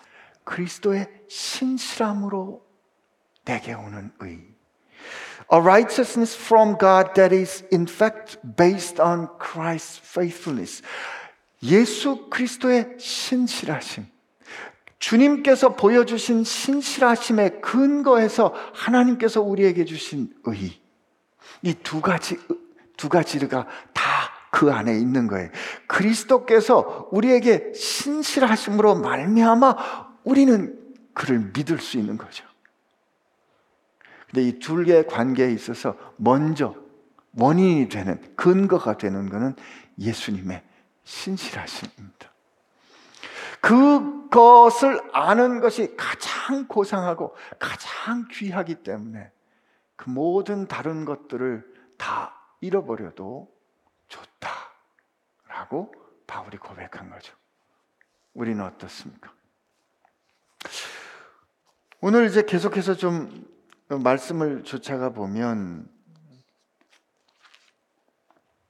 그리스도의 0.43 1.07
신실함으로 1.27 2.65
내게 3.45 3.73
오는 3.73 4.11
의. 4.21 4.55
A 5.53 5.59
righteousness 5.59 6.35
from 6.35 6.77
God 6.77 7.13
that 7.13 7.35
is 7.35 7.63
in 7.71 7.87
fact 7.87 8.39
based 8.55 9.01
on 9.01 9.27
Christ's 9.37 9.99
faithfulness. 9.99 10.81
예수 11.61 12.29
그리스도의 12.29 12.95
신실하심. 12.97 14.14
주님께서 15.05 15.75
보여주신 15.75 16.43
신실하심의 16.43 17.61
근거에서 17.61 18.53
하나님께서 18.73 19.41
우리에게 19.41 19.85
주신 19.85 20.33
의. 20.45 20.79
이 21.61 21.73
두 21.83 22.01
가지, 22.01 22.37
두 22.97 23.09
가지가 23.09 23.67
다 23.93 24.35
그 24.55 24.71
안에 24.71 24.97
있는 24.97 25.27
거예요. 25.27 25.49
그리스도께서 25.85 27.09
우리에게 27.11 27.73
신실하심으로 27.73 28.95
말미암아 28.95 29.75
우리는 30.23 30.79
그를 31.13 31.51
믿을 31.53 31.79
수 31.79 31.97
있는 31.97 32.17
거죠. 32.17 32.45
근데 34.27 34.43
이둘 34.47 34.85
개의 34.85 35.07
관계에 35.07 35.51
있어서 35.51 35.97
먼저 36.15 36.73
원인이 37.33 37.89
되는 37.89 38.21
근거가 38.37 38.97
되는 38.97 39.29
것은 39.29 39.55
예수님의 39.99 40.63
신실하심입니다. 41.03 42.31
그것을 43.65 45.01
아는 45.11 45.59
것이 45.59 45.95
가장 45.97 46.67
고상하고 46.67 47.35
가장 47.57 48.27
귀하기 48.31 48.83
때문에 48.83 49.31
그 49.95 50.11
모든 50.11 50.67
다른 50.67 51.03
것들을 51.03 51.65
다 51.97 52.39
잃어버려도 52.61 53.51
좋다 54.07 54.49
라고 55.47 55.91
바울이 56.27 56.57
고백한 56.57 57.09
거죠. 57.09 57.35
우리는 58.35 58.63
어떻습니까? 58.63 59.33
오늘 62.01 62.27
이제 62.27 62.43
계속해서 62.43 62.93
좀 62.93 63.47
말씀을 63.87 64.63
쫓아가 64.63 65.09
보면 65.09 65.89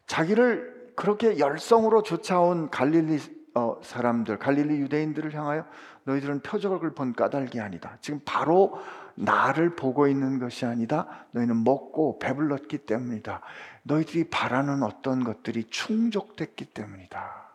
자기를 0.07 0.93
그렇게 0.95 1.37
열성으로 1.37 2.03
쫓아온 2.03 2.69
갈릴리 2.69 3.34
어, 3.55 3.77
사람들, 3.81 4.37
갈릴리 4.37 4.79
유대인들을 4.81 5.33
향하여 5.33 5.65
너희들은 6.03 6.41
표적을 6.41 6.93
본 6.93 7.13
까닭이 7.13 7.59
아니다. 7.61 7.97
지금 8.01 8.19
바로 8.25 8.77
나를 9.15 9.75
보고 9.75 10.07
있는 10.07 10.39
것이 10.39 10.65
아니다. 10.65 11.25
너희는 11.31 11.63
먹고 11.63 12.19
배불렀기 12.19 12.79
때문이다. 12.79 13.41
너희들이 13.83 14.29
바라는 14.29 14.83
어떤 14.83 15.23
것들이 15.23 15.63
충족됐기 15.69 16.65
때문이다. 16.65 17.45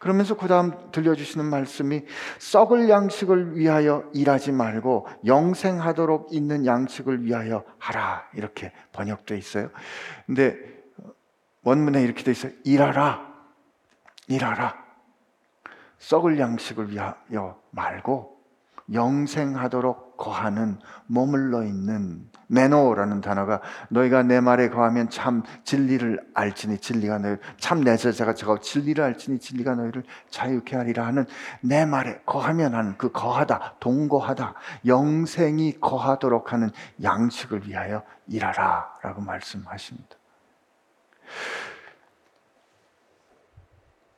그러면서 0.00 0.36
그 0.36 0.48
다음 0.48 0.72
들려주시는 0.92 1.46
말씀이 1.46 2.04
썩을 2.38 2.90
양식을 2.90 3.56
위하여 3.56 4.04
일하지 4.12 4.52
말고 4.52 5.06
영생하도록 5.24 6.28
있는 6.32 6.66
양식을 6.66 7.24
위하여 7.24 7.64
하라. 7.78 8.28
이렇게 8.34 8.72
번역되어 8.92 9.38
있어요. 9.38 9.70
근데 10.26 10.56
원문에 11.62 12.02
이렇게 12.02 12.22
되어 12.22 12.32
있어요. 12.32 12.52
일하라. 12.64 13.37
일하라. 14.28 14.74
썩을 15.98 16.38
양식을 16.38 16.90
위하여 16.90 17.60
말고 17.70 18.38
영생하도록 18.92 20.16
거하는 20.16 20.78
머물러 21.06 21.62
있는 21.62 22.28
매노라는 22.48 23.20
단어가 23.20 23.60
너희가 23.90 24.22
내 24.22 24.40
말에 24.40 24.70
거하면 24.70 25.10
참 25.10 25.42
진리를 25.64 26.30
알지니 26.34 26.78
진리가 26.78 27.18
너희 27.18 27.36
참내 27.58 27.96
제자가 27.96 28.34
저가 28.34 28.60
진리를 28.60 29.02
알지니 29.02 29.38
진리가 29.38 29.74
너희를 29.74 30.04
자유케 30.30 30.76
하리라 30.76 31.06
하는 31.06 31.26
내 31.60 31.84
말에 31.84 32.20
거하면 32.24 32.74
하는 32.74 32.96
그 32.96 33.12
거하다 33.12 33.76
동거하다 33.80 34.54
영생이 34.86 35.80
거하도록 35.80 36.52
하는 36.52 36.70
양식을 37.02 37.68
위하여 37.68 38.02
일하라라고 38.26 39.20
말씀하십니다. 39.20 40.16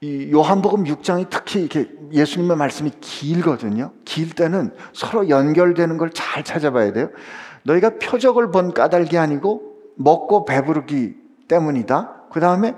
이 0.02 0.30
요한복음 0.32 0.84
6장이 0.84 1.28
특히 1.28 1.60
이렇게 1.60 1.90
예수님의 2.10 2.56
말씀이 2.56 2.90
길거든요. 3.00 3.92
길 4.06 4.34
때는 4.34 4.74
서로 4.94 5.28
연결되는 5.28 5.98
걸 5.98 6.10
잘 6.14 6.42
찾아봐야 6.42 6.92
돼요. 6.92 7.10
너희가 7.64 7.98
표적을 7.98 8.50
본 8.50 8.72
까닭이 8.72 9.18
아니고 9.18 9.76
먹고 9.96 10.46
배부르기 10.46 11.16
때문이다. 11.48 12.28
그 12.32 12.40
다음에 12.40 12.74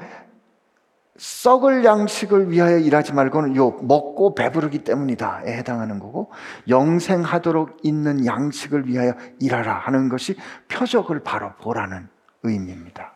썩을 1.16 1.84
양식을 1.84 2.50
위하여 2.50 2.78
일하지 2.78 3.12
말고는 3.12 3.54
요 3.54 3.70
먹고 3.82 4.34
배부르기 4.34 4.82
때문이다에 4.82 5.52
해당하는 5.52 6.00
거고 6.00 6.32
영생하도록 6.68 7.78
있는 7.84 8.26
양식을 8.26 8.88
위하여 8.88 9.14
일하라 9.38 9.74
하는 9.74 10.08
것이 10.08 10.36
표적을 10.68 11.20
바로 11.20 11.52
보라는 11.60 12.08
의미입니다. 12.42 13.12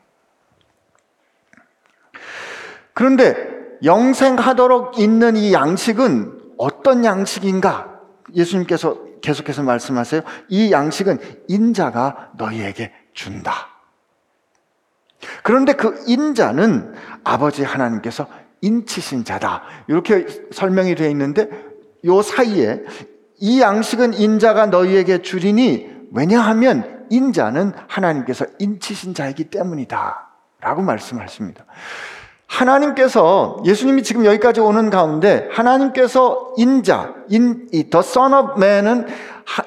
그런데 2.93 3.56
영생하도록 3.83 4.99
있는 4.99 5.37
이 5.37 5.53
양식은 5.53 6.55
어떤 6.59 7.05
양식인가? 7.05 8.01
예수님께서 8.35 8.99
계속해서 9.21 9.63
말씀하세요. 9.63 10.23
이 10.49 10.73
양식은 10.73 11.19
인자가 11.49 12.31
너희에게 12.37 12.93
준다. 13.13 13.69
그런데 15.43 15.73
그 15.73 16.03
인자는 16.07 16.95
아버지 17.25 17.65
하나님께서 17.65 18.27
인치신 18.61 19.25
자다. 19.25 19.63
이렇게 19.89 20.27
설명이 20.53 20.95
되어 20.95 21.09
있는데 21.11 21.49
요 22.05 22.23
사이에 22.23 22.83
이 23.39 23.61
양식은 23.61 24.15
인자가 24.15 24.67
너희에게 24.67 25.23
주리니 25.23 26.09
왜냐하면 26.13 27.07
인자는 27.11 27.73
하나님께서 27.89 28.47
인치신 28.59 29.15
자이기 29.15 29.45
때문이다. 29.45 30.29
라고 30.61 30.83
말씀하십니다. 30.83 31.65
하나님께서 32.47 33.63
예수님이 33.65 34.03
지금 34.03 34.25
여기까지 34.25 34.61
오는 34.61 34.91
가운데 34.91 35.49
하나님께서 35.53 36.55
인자, 36.57 37.15
인, 37.29 37.69
이 37.73 37.85
Man은 38.57 39.07
하, 39.45 39.65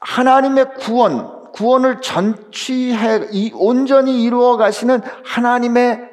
하나님의 0.00 0.74
구원, 0.78 1.52
구원을 1.52 2.00
전취해 2.00 3.28
이 3.30 3.52
온전히 3.54 4.22
이루어 4.22 4.56
가시는 4.56 5.00
하나님의 5.24 6.10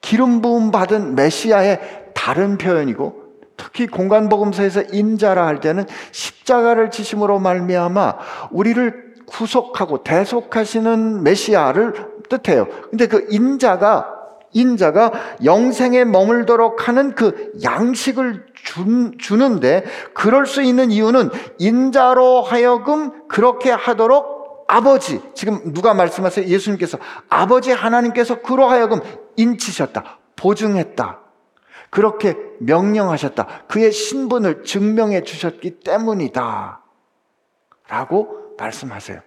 기름 0.00 0.40
부음 0.40 0.70
받은 0.70 1.14
메시아의 1.14 2.12
다른 2.14 2.56
표현이고 2.56 3.28
특히 3.56 3.86
공간복음서에서 3.86 4.82
인자라 4.92 5.46
할 5.46 5.60
때는 5.60 5.84
십자가를 6.12 6.90
지심으로 6.90 7.40
말미암아 7.40 8.16
우리를 8.50 9.14
구속하고 9.26 10.04
대속하시는 10.04 11.22
메시아를 11.22 11.94
뜻해요. 12.28 12.66
근데 12.90 13.06
그 13.06 13.26
인자가 13.30 14.17
인자가 14.52 15.12
영생에 15.44 16.04
머물도록 16.04 16.88
하는 16.88 17.14
그 17.14 17.52
양식을 17.62 18.46
준, 18.54 19.16
주는데 19.18 19.84
그럴 20.14 20.46
수 20.46 20.62
있는 20.62 20.90
이유는 20.90 21.30
인자로 21.58 22.42
하여금 22.42 23.28
그렇게 23.28 23.70
하도록 23.70 24.66
아버지 24.68 25.20
지금 25.34 25.72
누가 25.72 25.94
말씀하세요? 25.94 26.46
예수님께서 26.46 26.98
아버지 27.28 27.72
하나님께서 27.72 28.40
그로 28.42 28.66
하여금 28.66 29.00
인치셨다. 29.36 30.18
보증했다. 30.36 31.20
그렇게 31.90 32.36
명령하셨다. 32.60 33.64
그의 33.68 33.92
신분을 33.92 34.64
증명해 34.64 35.22
주셨기 35.22 35.80
때문이다. 35.80 36.82
라고 37.88 38.54
말씀하세요. 38.58 39.20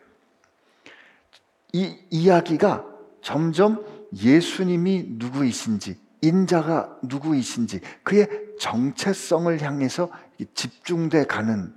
이 1.74 1.98
이야기가 2.10 2.86
점점 3.22 3.84
예수님이 4.14 5.06
누구이신지, 5.10 6.00
인자가 6.22 6.98
누구이신지, 7.04 7.80
그의 8.04 8.28
정체성을 8.60 9.62
향해서 9.62 10.12
집중돼 10.54 11.26
가는, 11.26 11.74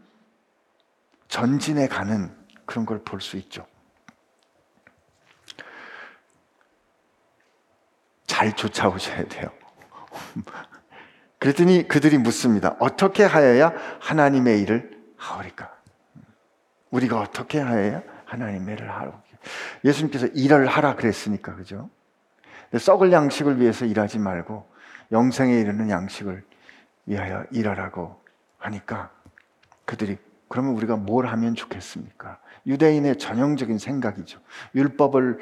전진해 1.29 1.88
가는 1.88 2.35
그런 2.66 2.87
걸 2.87 3.03
볼 3.05 3.20
수 3.20 3.37
있죠. 3.37 3.66
잘 8.27 8.55
쫓아오셔야 8.55 9.25
돼요. 9.29 9.49
그랬더니 11.38 11.87
그들이 11.87 12.18
묻습니다. 12.18 12.77
어떻게 12.81 13.23
하여야 13.23 13.73
하나님의 14.01 14.61
일을 14.62 14.90
하오리까? 15.16 15.73
우리가 16.90 17.20
어떻게 17.20 17.61
하여야 17.61 18.03
하나님의 18.25 18.77
일을 18.77 18.90
하오 18.90 19.12
예수님께서 19.85 20.27
일을 20.29 20.66
하라 20.66 20.97
그랬으니까, 20.97 21.55
그죠? 21.55 21.90
썩을 22.78 23.12
양식을 23.12 23.60
위해서 23.60 23.84
일하지 23.84 24.18
말고 24.18 24.66
영생에 25.12 25.58
이르는 25.60 25.90
양식을 25.90 26.44
위하여 27.06 27.44
일하라고 27.50 28.20
하니까 28.58 29.10
그들이 29.84 30.18
그러면 30.48 30.74
우리가 30.74 30.96
뭘 30.96 31.26
하면 31.26 31.54
좋겠습니까? 31.54 32.38
유대인의 32.66 33.18
전형적인 33.18 33.78
생각이죠. 33.78 34.40
율법을 34.74 35.38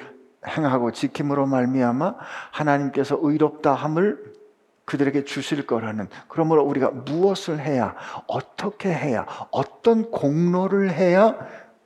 행하고 0.46 0.90
지킴으로 0.92 1.46
말미암아 1.46 2.16
하나님께서 2.50 3.18
의롭다 3.20 3.74
함을 3.74 4.32
그들에게 4.84 5.24
주실 5.24 5.66
거라는 5.66 6.08
그러므로 6.28 6.64
우리가 6.64 6.90
무엇을 6.90 7.60
해야 7.60 7.94
어떻게 8.26 8.92
해야 8.92 9.26
어떤 9.50 10.10
공로를 10.10 10.92
해야 10.92 11.36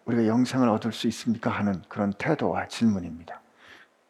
우리가 0.06 0.26
영생을 0.26 0.68
얻을 0.68 0.92
수 0.92 1.06
있습니까 1.08 1.50
하는 1.50 1.82
그런 1.88 2.12
태도와 2.12 2.68
질문입니다. 2.68 3.42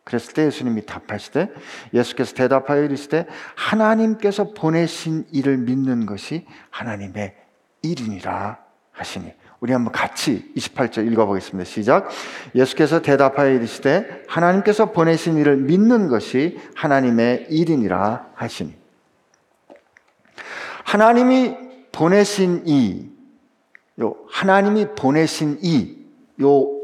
그랬을 0.07 0.35
때 0.35 0.47
예수님이 0.47 0.87
답하시되 0.87 1.53
예수께서 1.93 2.33
대답하여 2.35 2.85
이르시되 2.85 3.27
하나님께서 3.57 4.53
보내신 4.55 5.27
일을 5.33 5.59
믿는 5.59 6.07
것이 6.07 6.47
하나님의 6.71 7.35
일이니라 7.83 8.57
하시니 8.93 9.33
우리 9.59 9.73
한번 9.73 9.93
같이 9.93 10.53
28절 10.57 11.11
읽어보겠습니다. 11.11 11.69
시작. 11.69 12.09
예수께서 12.55 13.03
대답하여 13.03 13.53
이르시되 13.55 14.23
하나님께서 14.29 14.93
보내신 14.93 15.39
일을 15.39 15.57
믿는 15.57 16.07
것이 16.07 16.57
하나님의 16.77 17.49
일이니라 17.51 18.29
하시니 18.35 18.77
하나님이 20.85 21.57
보내신 21.91 22.63
이, 22.67 23.11
요 24.01 24.15
하나님이 24.29 24.95
보내신 24.95 25.59
이, 25.63 25.97
요 26.43 26.76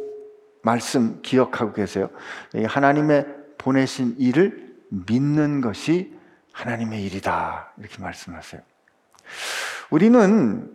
말씀 0.62 1.20
기억하고 1.22 1.72
계세요? 1.72 2.08
하나님의 2.54 3.26
보내신 3.58 4.16
일을 4.18 4.74
믿는 4.88 5.60
것이 5.60 6.16
하나님의 6.52 7.04
일이다. 7.04 7.72
이렇게 7.78 8.02
말씀하세요. 8.02 8.60
우리는 9.90 10.70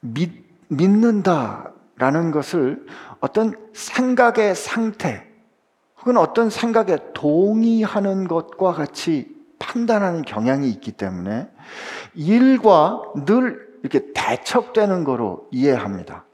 믿, 0.00 0.44
믿는다라는 0.68 2.30
것을 2.30 2.86
어떤 3.20 3.54
생각의 3.72 4.54
상태 4.54 5.26
혹은 6.00 6.16
어떤 6.16 6.50
생각에 6.50 6.98
동의하는 7.14 8.28
것과 8.28 8.72
같이 8.72 9.34
판단하는 9.58 10.22
경향이 10.22 10.68
있기 10.70 10.92
때문에 10.92 11.48
일과 12.14 13.02
늘 13.24 13.66
이렇게 13.82 14.12
대척되는 14.12 15.04
거로 15.04 15.48
이해합니다. 15.50 16.25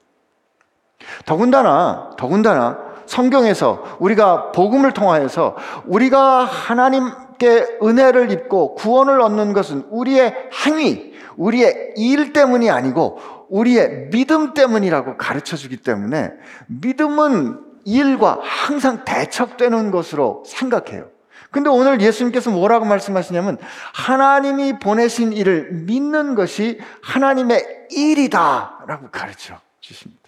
더군다나, 1.24 2.10
더군다나 2.16 2.78
성경에서 3.06 3.98
우리가 3.98 4.52
복음을 4.52 4.92
통하여서 4.92 5.56
우리가 5.86 6.44
하나님께 6.44 7.78
은혜를 7.82 8.30
입고 8.30 8.74
구원을 8.74 9.20
얻는 9.20 9.52
것은 9.52 9.86
우리의 9.90 10.34
행위, 10.66 11.12
우리의 11.36 11.94
일 11.96 12.32
때문이 12.32 12.70
아니고 12.70 13.20
우리의 13.48 14.10
믿음 14.10 14.54
때문이라고 14.54 15.16
가르쳐 15.16 15.56
주기 15.56 15.76
때문에 15.76 16.30
믿음은 16.68 17.60
일과 17.84 18.38
항상 18.42 19.04
대척되는 19.04 19.90
것으로 19.90 20.44
생각해요. 20.46 21.08
근데 21.50 21.68
오늘 21.68 22.00
예수님께서 22.00 22.50
뭐라고 22.50 22.86
말씀하시냐면 22.86 23.58
하나님이 23.92 24.78
보내신 24.78 25.34
일을 25.34 25.70
믿는 25.72 26.34
것이 26.34 26.80
하나님의 27.02 27.88
일이다라고 27.90 29.10
가르쳐 29.10 29.60
주십니다. 29.80 30.21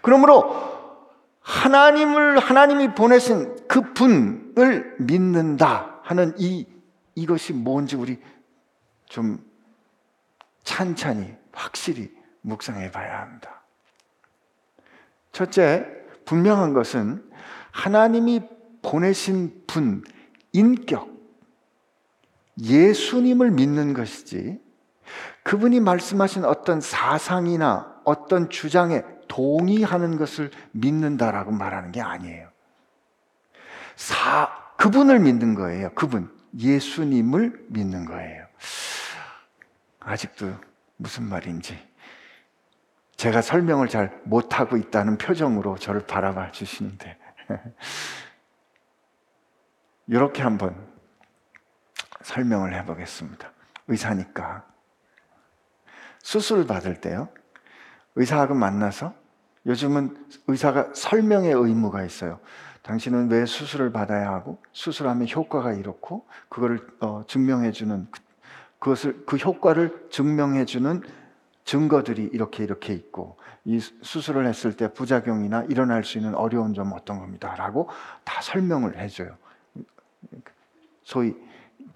그러므로 0.00 0.72
하나님을 1.40 2.38
하나님이 2.38 2.94
보내신 2.94 3.66
그 3.66 3.92
분을 3.92 4.96
믿는다 4.98 6.00
하는 6.02 6.34
이 6.38 6.66
이것이 7.14 7.52
뭔지 7.52 7.96
우리 7.96 8.20
좀 9.06 9.38
찬찬히 10.64 11.34
확실히 11.52 12.12
묵상해 12.42 12.90
봐야 12.90 13.20
합니다. 13.20 13.62
첫째, 15.32 15.86
분명한 16.24 16.72
것은 16.74 17.28
하나님이 17.70 18.42
보내신 18.82 19.64
분, 19.66 20.04
인격, 20.52 21.10
예수님을 22.60 23.50
믿는 23.50 23.94
것이지 23.94 24.60
그분이 25.42 25.80
말씀하신 25.80 26.44
어떤 26.44 26.80
사상이나 26.80 28.00
어떤 28.04 28.50
주장에 28.50 29.02
동의하는 29.32 30.18
것을 30.18 30.50
믿는다라고 30.72 31.52
말하는 31.52 31.90
게 31.90 32.02
아니에요. 32.02 32.50
사, 33.96 34.74
그분을 34.76 35.20
믿는 35.20 35.54
거예요. 35.54 35.90
그분. 35.94 36.30
예수님을 36.58 37.64
믿는 37.70 38.04
거예요. 38.04 38.46
아직도 40.00 40.54
무슨 40.98 41.24
말인지 41.24 41.82
제가 43.16 43.40
설명을 43.40 43.88
잘 43.88 44.20
못하고 44.24 44.76
있다는 44.76 45.16
표정으로 45.16 45.78
저를 45.78 46.04
바라봐 46.06 46.50
주시는데 46.50 47.16
이렇게 50.08 50.42
한번 50.42 50.92
설명을 52.20 52.74
해보겠습니다. 52.74 53.50
의사니까 53.88 54.66
수술 56.18 56.66
받을 56.66 57.00
때요 57.00 57.30
의사하고 58.16 58.54
만나서 58.54 59.21
요즘은 59.66 60.16
의사가 60.48 60.90
설명의 60.94 61.52
의무가 61.52 62.04
있어요. 62.04 62.40
당신은 62.82 63.30
왜 63.30 63.46
수술을 63.46 63.92
받아야 63.92 64.32
하고 64.32 64.58
수술하면 64.72 65.28
효과가 65.28 65.72
이렇고 65.74 66.26
그거를 66.48 66.80
어, 67.00 67.22
증명해 67.28 67.70
주는 67.70 68.08
그, 68.10 68.20
그것을 68.80 69.24
그 69.24 69.36
효과를 69.36 70.08
증명해 70.10 70.64
주는 70.64 71.00
증거들이 71.64 72.30
이렇게 72.32 72.64
이렇게 72.64 72.92
있고 72.92 73.36
이 73.64 73.78
수술을 73.78 74.46
했을 74.46 74.76
때 74.76 74.92
부작용이나 74.92 75.64
일어날 75.68 76.02
수 76.02 76.18
있는 76.18 76.34
어려운 76.34 76.74
점 76.74 76.92
어떤 76.92 77.20
겁니다라고 77.20 77.88
다 78.24 78.42
설명을 78.42 78.98
해 78.98 79.06
줘요. 79.06 79.36
소위 81.04 81.36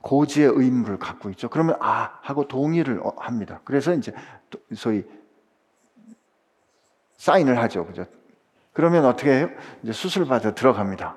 고지의 0.03 0.53
의무를 0.55 0.99
갖고 0.99 1.31
있죠. 1.31 1.49
그러면 1.49 1.77
아 1.81 2.19
하고 2.23 2.47
동의를 2.47 3.01
어, 3.03 3.13
합니다. 3.19 3.61
그래서 3.65 3.93
이제 3.93 4.13
소위 4.73 5.05
사인을 7.17 7.59
하죠. 7.63 7.87
그죠? 7.87 8.05
그러면 8.73 9.05
어떻게 9.07 9.33
해요? 9.33 9.51
이제 9.83 9.93
수술 9.93 10.27
받으러 10.27 10.55
들어갑니다. 10.55 11.17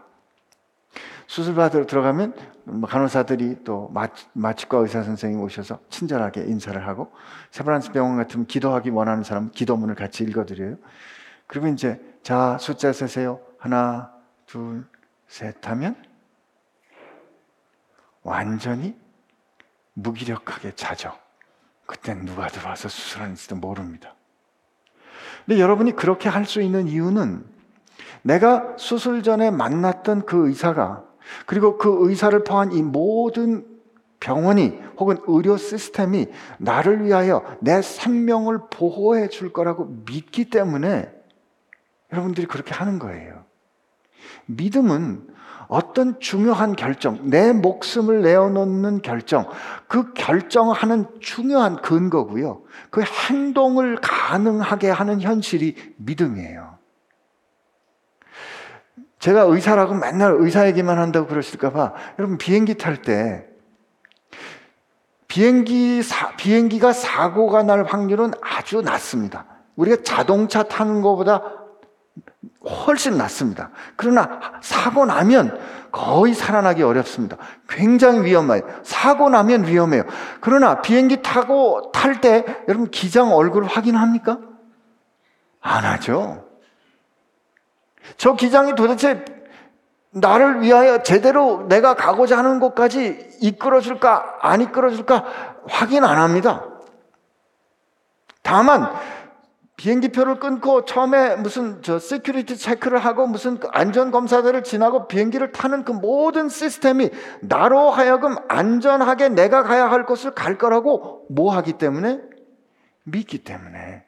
수술 1.28 1.54
받으러 1.54 1.86
들어가면 1.86 2.34
뭐 2.64 2.90
간호사들이 2.90 3.64
또 3.64 3.94
마취과 4.34 4.80
의사 4.80 5.04
선생님 5.04 5.42
오셔서 5.42 5.80
친절하게 5.90 6.42
인사를 6.42 6.88
하고 6.88 7.12
세브란스 7.52 7.92
병원 7.92 8.18
같으면 8.18 8.48
기도하기 8.48 8.90
원하는 8.90 9.24
사람 9.24 9.52
기도문을 9.52 9.94
같이 9.94 10.24
읽어드려요. 10.24 10.78
그리고 11.46 11.68
이제 11.68 12.02
자 12.24 12.58
숫자 12.60 12.92
세세요. 12.92 13.42
하나, 13.60 14.12
둘, 14.48 14.88
셋 15.28 15.68
하면 15.68 15.96
완전히 18.24 18.98
무기력하게 19.94 20.76
자죠. 20.76 21.16
그땐 21.86 22.26
누가 22.26 22.48
들어와서 22.48 22.90
수술하는지도 22.90 23.56
모릅니다. 23.58 24.16
근데 25.46 25.60
여러분이 25.60 25.96
그렇게 25.96 26.30
할 26.30 26.46
수 26.46 26.62
있는 26.62 26.88
이유는 26.88 27.44
내가 28.22 28.76
수술 28.78 29.24
전에 29.24 29.52
만났던 29.52 30.26
그 30.26 30.48
의사가 30.48 31.04
그리고 31.46 31.78
그 31.78 32.10
의사를 32.10 32.44
포함한 32.44 32.72
이 32.74 32.82
모든 32.82 33.66
병원이 34.20 34.80
혹은 34.98 35.18
의료 35.28 35.58
시스템이 35.58 36.28
나를 36.58 37.06
위하여 37.06 37.44
내 37.62 37.82
생명을 37.82 38.60
보호해 38.70 39.30
줄 39.30 39.54
거라고 39.54 39.86
믿기 40.06 40.50
때문에 40.50 41.10
여러분들이 42.12 42.48
그렇게 42.48 42.74
하는 42.74 43.00
거예요. 43.00 43.46
믿음은 44.48 45.28
어떤 45.70 46.20
중요한 46.20 46.76
결정, 46.76 47.30
내 47.30 47.54
목숨을 47.54 48.24
내어놓는 48.24 49.04
결정, 49.04 49.48
그 49.88 50.14
결정하는 50.14 51.06
중요한 51.20 51.80
근거고요. 51.84 52.64
그 52.90 53.04
행동을 53.04 54.00
가능하게 54.02 54.90
하는 54.90 55.22
현실이 55.22 55.76
믿음이에요. 55.98 56.80
제가 59.20 59.42
의사라고 59.42 59.94
맨날 59.94 60.34
의사 60.40 60.66
얘기만 60.68 60.98
한다고 60.98 61.28
그러실까봐 61.28 61.94
여러분 62.18 62.40
비행기 62.40 62.76
탈 62.76 63.04
때 63.04 63.46
비행기 65.28 66.02
사, 66.02 66.36
비행기가 66.36 66.94
사고가 66.94 67.62
날 67.62 67.84
확률은 67.84 68.32
아주 68.42 68.82
낮습니다. 68.82 69.46
우리가 69.76 70.02
자동차 70.04 70.64
타는 70.64 71.04
것보다 71.04 71.59
훨씬 72.66 73.18
낫습니다. 73.18 73.70
그러나 73.96 74.40
사고 74.62 75.06
나면 75.06 75.58
거의 75.92 76.34
살아나기 76.34 76.84
어렵습니다. 76.84 77.38
굉장히 77.70 78.24
위험해요. 78.24 78.62
사고 78.84 79.30
나면 79.30 79.66
위험해요. 79.66 80.04
그러나 80.42 80.82
비행기 80.82 81.22
타고 81.22 81.92
탈 81.94 82.20
때 82.22 82.44
여러분 82.68 82.92
기장 82.92 83.34
얼굴 83.34 83.64
확인합니까? 83.66 84.40
안 85.62 85.86
하죠. 85.86 86.46
저 88.18 88.36
기장이 88.36 88.76
도대체 88.76 89.24
나를 90.12 90.62
위하여 90.62 91.04
제대로 91.04 91.68
내가 91.68 91.94
가고자 91.94 92.38
하는 92.38 92.60
곳까지 92.60 93.38
이끌어줄까, 93.42 94.40
안 94.42 94.62
이끌어줄까 94.62 95.24
확인 95.68 96.04
안 96.04 96.18
합니다. 96.18 96.66
다만, 98.42 98.92
비행기표를 99.80 100.42
끊고 100.42 100.84
처음에 100.84 101.38
무슨 101.38 101.82
저 101.82 102.00
security 102.00 102.58
check를 102.58 103.00
하고 103.00 103.26
무슨 103.28 103.62
그 103.62 103.70
안전 103.72 104.12
검사들을 104.12 104.66
지나고 104.66 105.08
비행기를 105.08 105.54
타는 105.54 105.86
그 105.86 105.94
모든 105.94 106.50
시스템이 106.50 107.10
나로 107.40 107.90
하여금 107.90 108.36
안전하게 108.50 109.30
내가 109.30 109.64
가야 109.64 109.90
할 109.90 110.06
곳을 110.06 110.32
갈 110.32 110.58
거라고 110.58 111.26
뭐 111.30 111.56
하기 111.56 111.78
때문에 111.78 112.20
믿기 113.06 113.42
때문에 113.42 114.04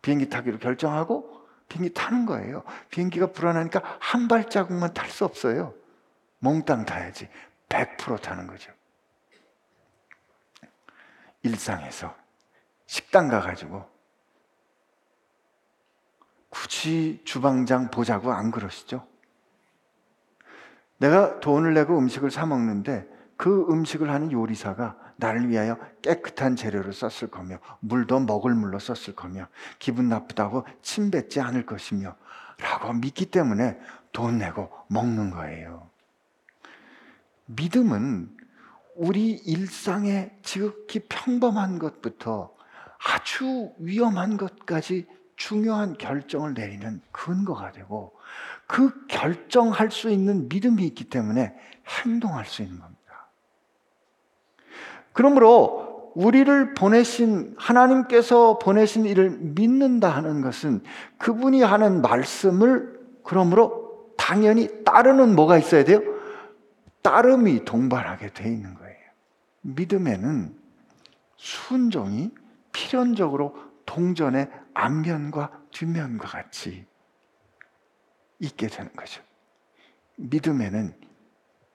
비행기 0.00 0.30
타기로 0.30 0.58
결정하고 0.58 1.42
비행기 1.68 1.92
타는 1.92 2.24
거예요. 2.24 2.62
비행기가 2.88 3.32
불안하니까 3.32 3.82
한 3.98 4.28
발자국만 4.28 4.94
탈 4.94 5.10
수 5.10 5.26
없어요. 5.26 5.74
몽땅 6.38 6.86
타야지. 6.86 7.28
100% 7.68 8.22
타는 8.22 8.46
거죠. 8.46 8.72
일상에서 11.42 12.14
식당 12.86 13.28
가가지고 13.28 13.91
굳이 16.52 17.22
주방장 17.24 17.90
보자고 17.90 18.30
안 18.30 18.50
그러시죠? 18.50 19.06
내가 20.98 21.40
돈을 21.40 21.72
내고 21.72 21.98
음식을 21.98 22.30
사 22.30 22.44
먹는데 22.44 23.08
그 23.38 23.66
음식을 23.70 24.10
하는 24.10 24.30
요리사가 24.30 24.96
나를 25.16 25.48
위하여 25.48 25.78
깨끗한 26.02 26.54
재료를 26.54 26.92
썼을 26.92 27.30
거며 27.30 27.58
물도 27.80 28.20
먹을 28.20 28.54
물로 28.54 28.78
썼을 28.78 29.16
거며 29.16 29.48
기분 29.78 30.10
나쁘다고 30.10 30.66
침 30.82 31.10
뱉지 31.10 31.40
않을 31.40 31.64
것이며 31.64 32.14
라고 32.58 32.92
믿기 32.92 33.26
때문에 33.26 33.80
돈 34.12 34.38
내고 34.38 34.70
먹는 34.88 35.30
거예요. 35.30 35.88
믿음은 37.46 38.36
우리 38.94 39.30
일상의 39.30 40.36
지극히 40.42 41.00
평범한 41.08 41.78
것부터 41.78 42.54
아주 43.10 43.72
위험한 43.78 44.36
것까지 44.36 45.06
중요한 45.42 45.98
결정을 45.98 46.54
내리는 46.54 47.00
근거가 47.10 47.72
되고 47.72 48.12
그 48.68 49.06
결정할 49.08 49.90
수 49.90 50.08
있는 50.08 50.48
믿음이 50.48 50.84
있기 50.84 51.04
때문에 51.04 51.52
행동할 52.04 52.46
수 52.46 52.62
있는 52.62 52.78
겁니다. 52.78 53.26
그러므로 55.12 56.12
우리를 56.14 56.74
보내신 56.74 57.56
하나님께서 57.58 58.60
보내신 58.60 59.04
일을 59.04 59.30
믿는다 59.30 60.10
하는 60.10 60.42
것은 60.42 60.80
그분이 61.18 61.62
하는 61.62 62.02
말씀을 62.02 63.00
그러므로 63.24 64.14
당연히 64.16 64.84
따르는 64.84 65.34
뭐가 65.34 65.58
있어야 65.58 65.82
돼요? 65.82 66.02
따름이 67.02 67.64
동반하게 67.64 68.32
돼 68.32 68.44
있는 68.48 68.74
거예요. 68.74 68.96
믿음에는 69.62 70.54
순종이 71.36 72.30
필연적으로 72.70 73.56
동전의 73.86 74.48
앞면과 74.74 75.62
뒷면과 75.70 76.28
같이 76.28 76.86
있게 78.38 78.66
되는 78.66 78.90
거죠. 78.94 79.22
믿음에는 80.16 80.94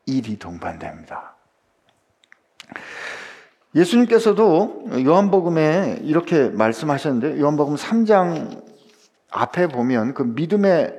일이 0.05 0.37
동반됩니다. 0.37 1.35
예수님께서도 3.75 4.87
요한복음에 5.05 5.99
이렇게 6.01 6.49
말씀하셨는데 6.49 7.39
요한복음 7.39 7.75
3장 7.75 8.65
앞에 9.29 9.67
보면 9.67 10.13
그 10.13 10.23
믿음에 10.23 10.93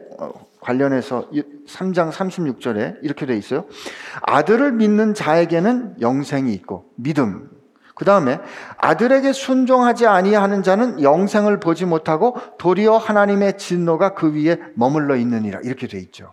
관련해서 0.61 1.31
3장 1.31 2.11
36절에 2.11 2.99
이렇게 3.03 3.27
돼 3.27 3.37
있어요. 3.37 3.65
아들을 4.23 4.73
믿는 4.73 5.15
자에게는 5.15 6.01
영생이 6.01 6.53
있고 6.55 6.91
믿음 6.97 7.58
그 7.99 8.05
다음에 8.05 8.39
아들에게 8.77 9.33
순종하지 9.33 10.07
아니하는 10.07 10.63
자는 10.63 11.03
영생을 11.03 11.59
보지 11.59 11.85
못하고 11.85 12.37
도리어 12.57 12.97
하나님의 12.97 13.59
진노가 13.59 14.15
그 14.15 14.33
위에 14.35 14.59
머물러 14.75 15.17
있느니라 15.17 15.59
이렇게 15.65 15.89
돼 15.89 15.99
있죠. 15.99 16.33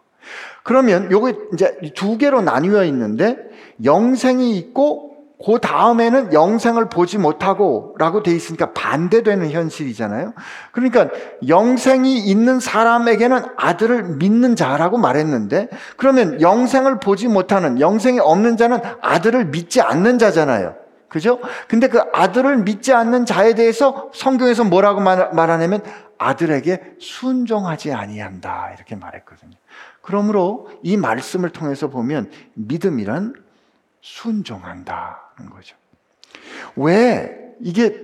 그러면 0.63 1.11
요거 1.11 1.33
이제 1.53 1.77
두 1.95 2.17
개로 2.17 2.41
나뉘어 2.41 2.85
있는데 2.85 3.37
영생이 3.83 4.57
있고 4.57 5.15
그 5.43 5.59
다음에는 5.59 6.33
영생을 6.33 6.87
보지 6.87 7.17
못하고 7.17 7.95
라고 7.97 8.23
돼 8.23 8.33
있으니까 8.33 8.71
반대되는 8.73 9.49
현실이잖아요. 9.49 10.33
그러니까 10.71 11.09
영생이 11.47 12.19
있는 12.19 12.59
사람에게는 12.59 13.41
아들을 13.57 14.17
믿는 14.17 14.55
자라고 14.55 14.97
말했는데 14.97 15.69
그러면 15.97 16.41
영생을 16.41 16.99
보지 16.99 17.27
못하는 17.27 17.79
영생이 17.79 18.19
없는 18.19 18.55
자는 18.55 18.79
아들을 19.01 19.45
믿지 19.45 19.81
않는 19.81 20.19
자잖아요. 20.19 20.84
그죠? 21.15 21.39
근데 21.69 21.87
그 21.87 22.01
아들을 22.11 22.63
믿지 22.63 22.91
않는 22.91 23.25
자에 23.25 23.55
대해서 23.55 24.11
성경에서 24.13 24.65
뭐라고 24.65 24.99
말하냐면 24.99 25.81
아들에게 26.17 26.95
순종하지 26.99 27.93
아니한다. 27.93 28.73
이렇게 28.75 28.97
말했거든요. 28.97 29.53
그러므로 30.01 30.67
이 30.83 30.97
말씀을 30.97 31.51
통해서 31.51 31.87
보면 31.87 32.29
믿음이란 32.55 33.33
순종한다는 34.01 35.49
거죠. 35.53 35.77
왜 36.75 37.33
이게 37.61 37.97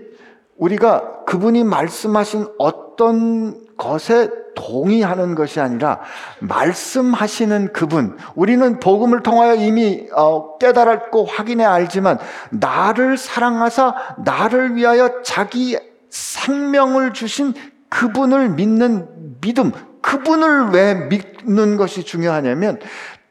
우리가 0.55 1.25
그분이 1.25 1.65
말씀하신 1.65 2.47
어떤 2.59 3.67
것에 3.81 4.29
동의하는 4.53 5.33
것이 5.33 5.59
아니라 5.59 6.01
말씀하시는 6.39 7.73
그분, 7.73 8.15
우리는 8.35 8.79
복음을 8.79 9.23
통하여 9.23 9.55
이미 9.55 10.07
어, 10.15 10.59
깨달았고 10.59 11.25
확인해 11.25 11.65
알지만 11.65 12.19
나를 12.51 13.17
사랑하사 13.17 13.95
나를 14.23 14.75
위하여 14.75 15.23
자기 15.23 15.79
생명을 16.09 17.13
주신 17.13 17.55
그분을 17.89 18.49
믿는 18.49 19.39
믿음, 19.41 19.71
그분을 20.01 20.69
왜 20.69 20.93
믿는 20.93 21.77
것이 21.77 22.03
중요하냐면 22.03 22.79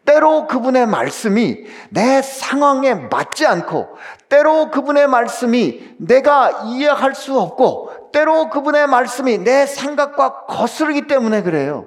때로 0.04 0.48
그분의 0.48 0.86
말씀이 0.88 1.58
내 1.90 2.20
상황에 2.22 2.94
맞지 2.94 3.46
않고, 3.46 3.90
때로 4.28 4.70
그분의 4.70 5.06
말씀이 5.06 5.94
내가 5.98 6.64
이해할 6.66 7.14
수 7.14 7.38
없고, 7.38 7.99
때로 8.12 8.50
그분의 8.50 8.86
말씀이 8.86 9.38
내 9.38 9.66
생각과 9.66 10.46
거스르기 10.46 11.06
때문에 11.06 11.42
그래요. 11.42 11.86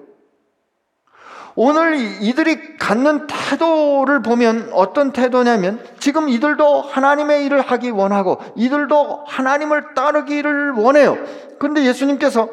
오늘 1.55 1.97
이들이 2.21 2.77
갖는 2.77 3.27
태도를 3.27 4.23
보면 4.23 4.71
어떤 4.73 5.12
태도냐면 5.12 5.79
지금 5.99 6.27
이들도 6.27 6.81
하나님의 6.81 7.45
일을 7.45 7.62
하기 7.62 7.91
원하고 7.91 8.39
이들도 8.55 9.25
하나님을 9.27 9.93
따르기를 9.93 10.71
원해요. 10.71 11.17
그런데 11.59 11.86
예수님께서 11.86 12.49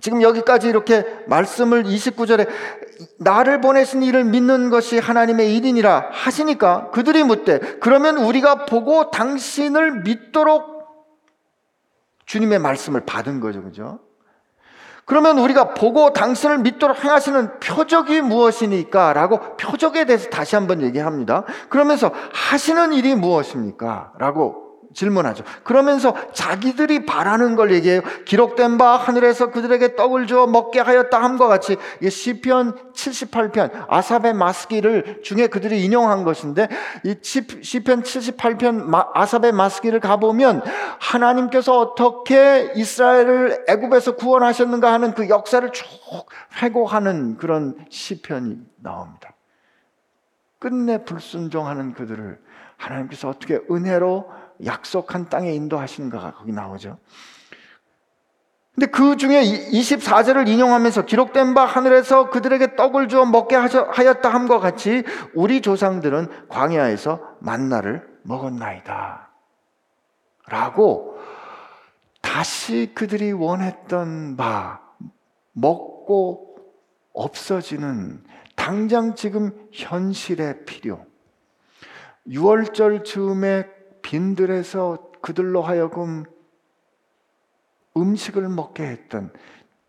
지금 0.00 0.22
여기까지 0.22 0.68
이렇게 0.68 1.04
말씀을 1.26 1.84
29절에 1.84 2.46
나를 3.18 3.60
보내신 3.60 4.02
이를 4.02 4.24
믿는 4.24 4.70
것이 4.70 4.98
하나님의 4.98 5.56
일이니라 5.56 6.08
하시니까 6.12 6.90
그들이 6.90 7.24
묻되 7.24 7.58
그러면 7.80 8.18
우리가 8.18 8.66
보고 8.66 9.10
당신을 9.10 10.02
믿도록 10.02 10.75
주님의 12.26 12.58
말씀을 12.58 13.06
받은 13.06 13.40
거죠. 13.40 13.62
그죠? 13.62 14.00
그러면 15.04 15.38
우리가 15.38 15.74
보고 15.74 16.12
당신을 16.12 16.58
믿도록 16.58 17.04
행하시는 17.04 17.60
표적이 17.60 18.20
무엇이니까? 18.22 19.12
라고 19.12 19.56
표적에 19.56 20.04
대해서 20.04 20.28
다시 20.30 20.56
한번 20.56 20.82
얘기합니다. 20.82 21.44
그러면서 21.68 22.12
하시는 22.32 22.92
일이 22.92 23.14
무엇입니까? 23.14 24.12
라고 24.18 24.65
질문하죠. 24.96 25.44
그러면서 25.62 26.14
자기들이 26.32 27.04
바라는 27.04 27.54
걸 27.54 27.72
얘기해요. 27.72 28.00
기록된 28.24 28.78
바 28.78 28.96
하늘에서 28.96 29.50
그들에게 29.50 29.94
떡을 29.94 30.26
주어 30.26 30.46
먹게 30.46 30.80
하였다 30.80 31.22
함과 31.22 31.48
같이 31.48 31.76
시편 32.08 32.92
78편 32.94 33.86
아삽의 33.88 34.32
마스기를 34.32 35.20
중에 35.22 35.48
그들이 35.48 35.84
인용한 35.84 36.24
것인데 36.24 36.68
이 37.04 37.14
시편 37.20 38.02
78편 38.02 38.90
아삽의 39.12 39.52
마스기를 39.52 40.00
가보면 40.00 40.62
하나님께서 40.98 41.78
어떻게 41.78 42.72
이스라엘을 42.74 43.66
애굽에서 43.68 44.16
구원하셨는가 44.16 44.90
하는 44.90 45.12
그 45.12 45.28
역사를 45.28 45.70
쭉 45.72 45.84
회고하는 46.62 47.36
그런 47.36 47.76
시편이 47.90 48.56
나옵니다. 48.82 49.34
끝내 50.58 51.04
불순종하는 51.04 51.92
그들을 51.92 52.40
하나님께서 52.78 53.28
어떻게 53.28 53.60
은혜로 53.70 54.45
약속한 54.64 55.28
땅에 55.28 55.52
인도하시는가가 55.52 56.32
거기 56.32 56.52
나오죠. 56.52 56.98
근데 58.74 58.86
그 58.90 59.16
중에 59.16 59.42
24절을 59.42 60.48
인용하면서 60.48 61.06
기록된 61.06 61.54
바 61.54 61.64
하늘에서 61.64 62.28
그들에게 62.28 62.76
떡을 62.76 63.08
주어 63.08 63.24
먹게 63.24 63.56
하였다 63.56 64.28
함과 64.28 64.60
같이 64.60 65.02
우리 65.34 65.62
조상들은 65.62 66.48
광야에서 66.48 67.36
만나를 67.40 68.06
먹었나이다. 68.22 69.30
라고 70.48 71.18
다시 72.20 72.92
그들이 72.94 73.32
원했던 73.32 74.36
바 74.36 74.80
먹고 75.52 76.58
없어지는 77.14 78.22
당장 78.56 79.14
지금 79.14 79.52
현실의 79.72 80.66
필요. 80.66 81.06
6월절 82.28 83.04
즈음에 83.04 83.75
빈들에서 84.06 85.10
그들로 85.20 85.62
하여금 85.62 86.22
음식을 87.96 88.48
먹게 88.48 88.84
했던 88.84 89.32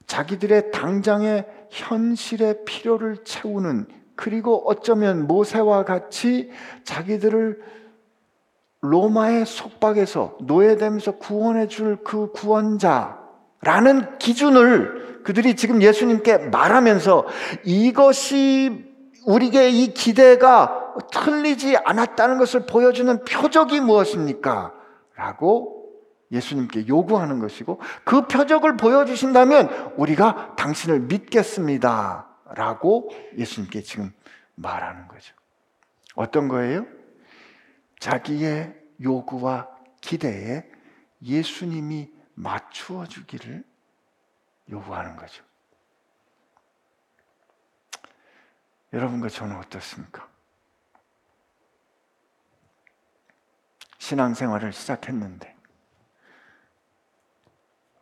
자기들의 0.08 0.72
당장의 0.72 1.46
현실의 1.70 2.66
필요를 2.66 3.24
채우는 3.24 3.86
그리고 4.16 4.68
어쩌면 4.68 5.28
모세와 5.28 5.86
같이 5.86 6.50
자기들을 6.84 7.62
로마의 8.82 9.46
속박에서 9.46 10.38
노예되면서 10.42 11.18
구원해 11.18 11.68
줄 11.68 11.98
그 12.04 12.32
구원자라는 12.32 14.18
기준을 14.18 15.22
그들이 15.26 15.56
지금 15.56 15.84
예수님께 15.84 16.38
말하면서 16.38 17.28
이것이 17.66 18.87
우리에게 19.28 19.70
이 19.70 19.94
기대가 19.94 20.94
틀리지 21.12 21.78
않았다는 21.78 22.38
것을 22.38 22.66
보여주는 22.66 23.24
표적이 23.26 23.82
무엇입니까? 23.82 24.74
라고 25.16 25.86
예수님께 26.32 26.88
요구하는 26.88 27.40
것이고 27.40 27.82
그 28.06 28.28
표적을 28.28 28.78
보여주신다면 28.78 29.94
우리가 29.98 30.56
당신을 30.56 31.02
믿겠습니다. 31.02 32.28
라고 32.56 33.10
예수님께 33.38 33.82
지금 33.82 34.14
말하는 34.56 35.10
거죠. 35.10 35.36
어떤 36.16 36.48
거예요? 36.48 36.86
자기의 38.00 38.76
요구와 39.02 39.68
기대에 40.00 40.64
예수님이 41.22 42.10
맞추어 42.34 43.06
주기를 43.06 43.66
요구하는 44.70 45.18
거죠. 45.18 45.44
여러분과 48.98 49.30
저는 49.30 49.56
어떻습니까? 49.58 50.28
신앙생활을 54.00 54.74
시작했는데 54.74 55.56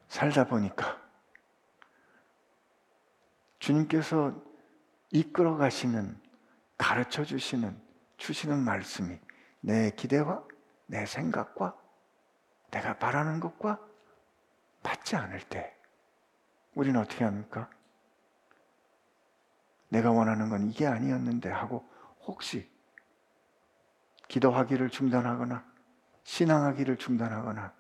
살다 0.08 0.46
보니까 0.46 1.02
주님께서 3.60 4.42
이끌어 5.12 5.58
가시는 5.58 6.18
가르쳐 6.78 7.26
주시는 7.26 7.78
주시는 8.16 8.58
말씀이 8.60 9.20
내 9.60 9.92
기대와 9.92 10.46
내 10.86 11.06
생각과 11.06 11.76
내가 12.72 12.98
바라는 12.98 13.42
것과 13.42 13.86
맞지 14.82 15.18
않을 15.18 15.42
때 15.50 15.76
우리는 16.74 16.98
어떻게 16.98 17.26
합니까? 17.26 17.70
내가 19.90 20.12
원하는 20.12 20.50
건 20.50 20.70
이게 20.70 20.88
아니었는데 20.88 21.50
하고 21.50 21.88
혹시 22.26 22.70
기도하기를 24.28 24.90
중단하거나 24.90 25.64
신앙하기를 26.24 26.98
중단하거나 26.98 27.74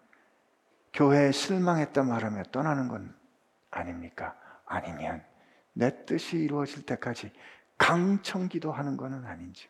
교회에 0.93 1.31
실망했다 1.31 2.03
말하며 2.03 2.43
떠나는 2.51 2.87
건 2.87 3.15
아닙니까? 3.71 4.35
아니면 4.65 5.23
내 5.73 6.05
뜻이 6.05 6.37
이루어질 6.37 6.85
때까지 6.85 7.31
강청 7.77 8.47
기도 8.47 8.71
하는 8.71 8.95
것은 8.95 9.25
아닌지. 9.25 9.67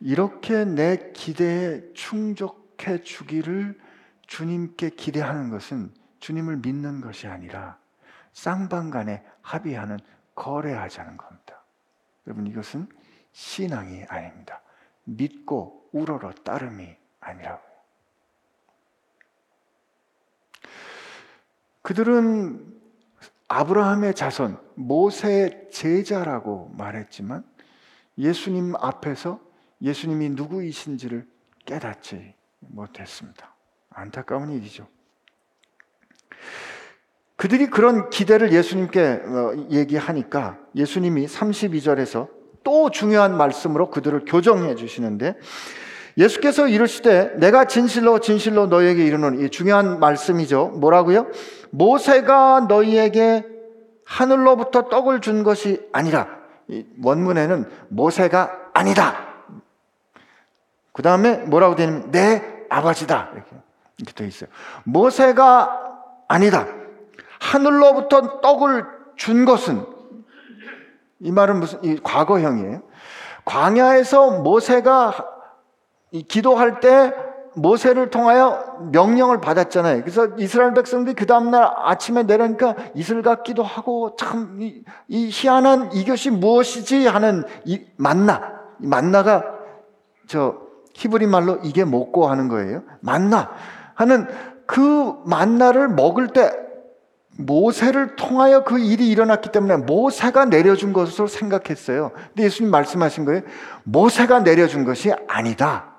이렇게 0.00 0.64
내 0.64 1.12
기대에 1.12 1.92
충족해 1.94 3.02
주기를 3.02 3.80
주님께 4.26 4.90
기대하는 4.90 5.50
것은 5.50 5.92
주님을 6.20 6.58
믿는 6.58 7.00
것이 7.00 7.26
아니라 7.26 7.78
쌍방간에 8.34 9.24
합의하는 9.42 9.98
거래하자는 10.34 11.16
겁니다. 11.16 11.64
여러분 12.26 12.46
이것은 12.46 12.88
신앙이 13.32 14.04
아닙니다. 14.04 14.60
믿고 15.04 15.88
우러러 15.92 16.32
따름이 16.32 16.96
아니라고요. 17.20 17.74
그들은 21.82 22.74
아브라함의 23.48 24.14
자손, 24.14 24.58
모세의 24.74 25.68
제자라고 25.70 26.70
말했지만 26.76 27.44
예수님 28.16 28.74
앞에서 28.76 29.40
예수님이 29.82 30.30
누구이신지를 30.30 31.28
깨닫지 31.66 32.34
못했습니다. 32.60 33.54
안타까운 33.90 34.50
일이죠. 34.50 34.88
그들이 37.44 37.66
그런 37.66 38.08
기대를 38.08 38.54
예수님께 38.54 39.20
어, 39.22 39.52
얘기하니까 39.70 40.56
예수님이 40.74 41.26
32절에서 41.26 42.28
또 42.62 42.88
중요한 42.88 43.36
말씀으로 43.36 43.90
그들을 43.90 44.24
교정해 44.26 44.74
주시는데 44.74 45.36
예수께서 46.16 46.68
이르시되 46.68 47.34
내가 47.36 47.66
진실로 47.66 48.18
진실로 48.18 48.66
너희에게 48.68 49.04
이르노니 49.04 49.44
이 49.44 49.50
중요한 49.50 50.00
말씀이죠. 50.00 50.68
뭐라고요? 50.68 51.26
모세가 51.68 52.60
너희에게 52.66 53.44
하늘로부터 54.06 54.88
떡을 54.88 55.20
준 55.20 55.42
것이 55.42 55.86
아니라 55.92 56.38
원문에는 57.02 57.68
모세가 57.88 58.70
아니다. 58.72 59.16
그 60.92 61.02
다음에 61.02 61.36
뭐라고 61.36 61.76
되냐면 61.76 62.10
내 62.10 62.42
아버지다 62.70 63.32
이렇게, 63.34 63.50
이렇게 63.98 64.26
있어요. 64.28 64.48
모세가 64.84 65.98
아니다. 66.26 66.83
하늘로부터 67.54 68.40
떡을 68.40 68.84
준 69.16 69.44
것은 69.44 69.86
이 71.20 71.30
말은 71.30 71.60
무슨 71.60 71.84
이 71.84 71.96
과거형이에요. 72.02 72.82
광야에서 73.44 74.40
모세가 74.40 75.12
기도할 76.26 76.80
때 76.80 77.14
모세를 77.54 78.10
통하여 78.10 78.88
명령을 78.90 79.40
받았잖아요. 79.40 80.00
그래서 80.00 80.26
이스라엘 80.36 80.74
백성들이 80.74 81.14
그 81.14 81.26
다음날 81.26 81.70
아침에 81.76 82.24
내려니까 82.24 82.74
이슬 82.94 83.22
같기도 83.22 83.62
하고 83.62 84.16
참 84.16 84.58
이 84.58 85.28
희한한 85.30 85.92
이것이 85.92 86.30
무엇이지 86.30 87.06
하는 87.06 87.44
이 87.64 87.84
만나. 87.96 88.54
이 88.80 88.86
만나가 88.88 89.44
저 90.26 90.56
히브리 90.94 91.28
말로 91.28 91.58
이게 91.62 91.84
먹고 91.84 92.26
하는 92.26 92.48
거예요. 92.48 92.82
만나 93.00 93.52
하는 93.94 94.26
그 94.66 95.14
만나를 95.24 95.88
먹을 95.88 96.28
때 96.28 96.64
모세를 97.36 98.16
통하여 98.16 98.62
그 98.64 98.78
일이 98.78 99.08
일어났기 99.08 99.50
때문에 99.50 99.76
모세가 99.78 100.46
내려준 100.46 100.92
것으로 100.92 101.26
생각했어요. 101.26 102.12
근데 102.28 102.44
예수님 102.44 102.70
말씀하신 102.70 103.24
거예요. 103.24 103.42
모세가 103.84 104.40
내려준 104.40 104.84
것이 104.84 105.12
아니다. 105.28 105.94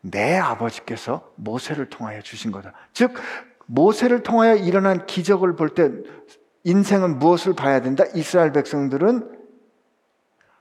내 0.00 0.36
아버지께서 0.38 1.28
모세를 1.36 1.90
통하여 1.90 2.22
주신 2.22 2.50
거다. 2.52 2.72
즉, 2.94 3.12
모세를 3.66 4.22
통하여 4.22 4.56
일어난 4.56 5.06
기적을 5.06 5.56
볼 5.56 5.74
때 5.74 5.90
인생은 6.64 7.18
무엇을 7.18 7.54
봐야 7.54 7.80
된다? 7.80 8.04
이스라엘 8.14 8.52
백성들은 8.52 9.39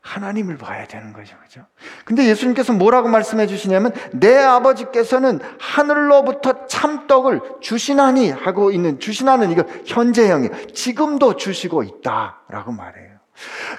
하나님을 0.01 0.57
봐야 0.57 0.87
되는 0.87 1.13
거죠. 1.13 1.35
그죠? 1.43 1.65
근데 2.05 2.25
예수님께서 2.25 2.73
뭐라고 2.73 3.09
말씀해 3.09 3.47
주시냐면 3.47 3.91
내 4.11 4.37
아버지께서는 4.37 5.39
하늘로부터 5.59 6.67
참떡을 6.67 7.41
주시나니 7.61 8.31
하고 8.31 8.71
있는 8.71 8.99
주시나는 8.99 9.51
이거 9.51 9.63
현재형이에요. 9.85 10.67
지금도 10.73 11.35
주시고 11.35 11.83
있다라고 11.83 12.71
말해요. 12.71 13.09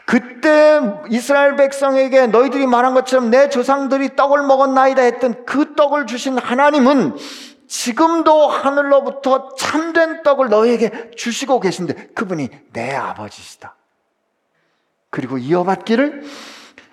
그때 0.06 0.80
이스라엘 1.10 1.56
백성에게 1.56 2.28
너희들이 2.28 2.66
말한 2.66 2.94
것처럼 2.94 3.30
내 3.30 3.48
조상들이 3.48 4.16
떡을 4.16 4.42
먹었나이다 4.42 5.02
했던 5.02 5.44
그 5.44 5.74
떡을 5.74 6.06
주신 6.06 6.38
하나님은 6.38 7.16
지금도 7.68 8.48
하늘로부터 8.48 9.54
참된 9.56 10.22
떡을 10.22 10.48
너희에게 10.48 11.10
주시고 11.16 11.60
계신데 11.60 12.08
그분이 12.14 12.48
내 12.72 12.94
아버지시다. 12.94 13.76
그리고 15.10 15.38
이어받기를 15.38 16.24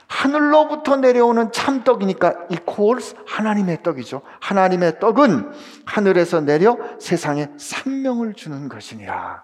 하늘로부터 0.08 0.96
내려오는 0.98 1.52
참떡이니까 1.52 2.48
이 2.50 2.58
콜스 2.66 3.16
하나님의 3.28 3.84
떡이죠. 3.84 4.22
하나님의 4.40 5.00
떡은 5.00 5.52
하늘에서 5.86 6.42
내려 6.42 6.78
세상에 7.00 7.50
생명을 7.58 8.34
주는 8.34 8.68
것이니라. 8.70 9.44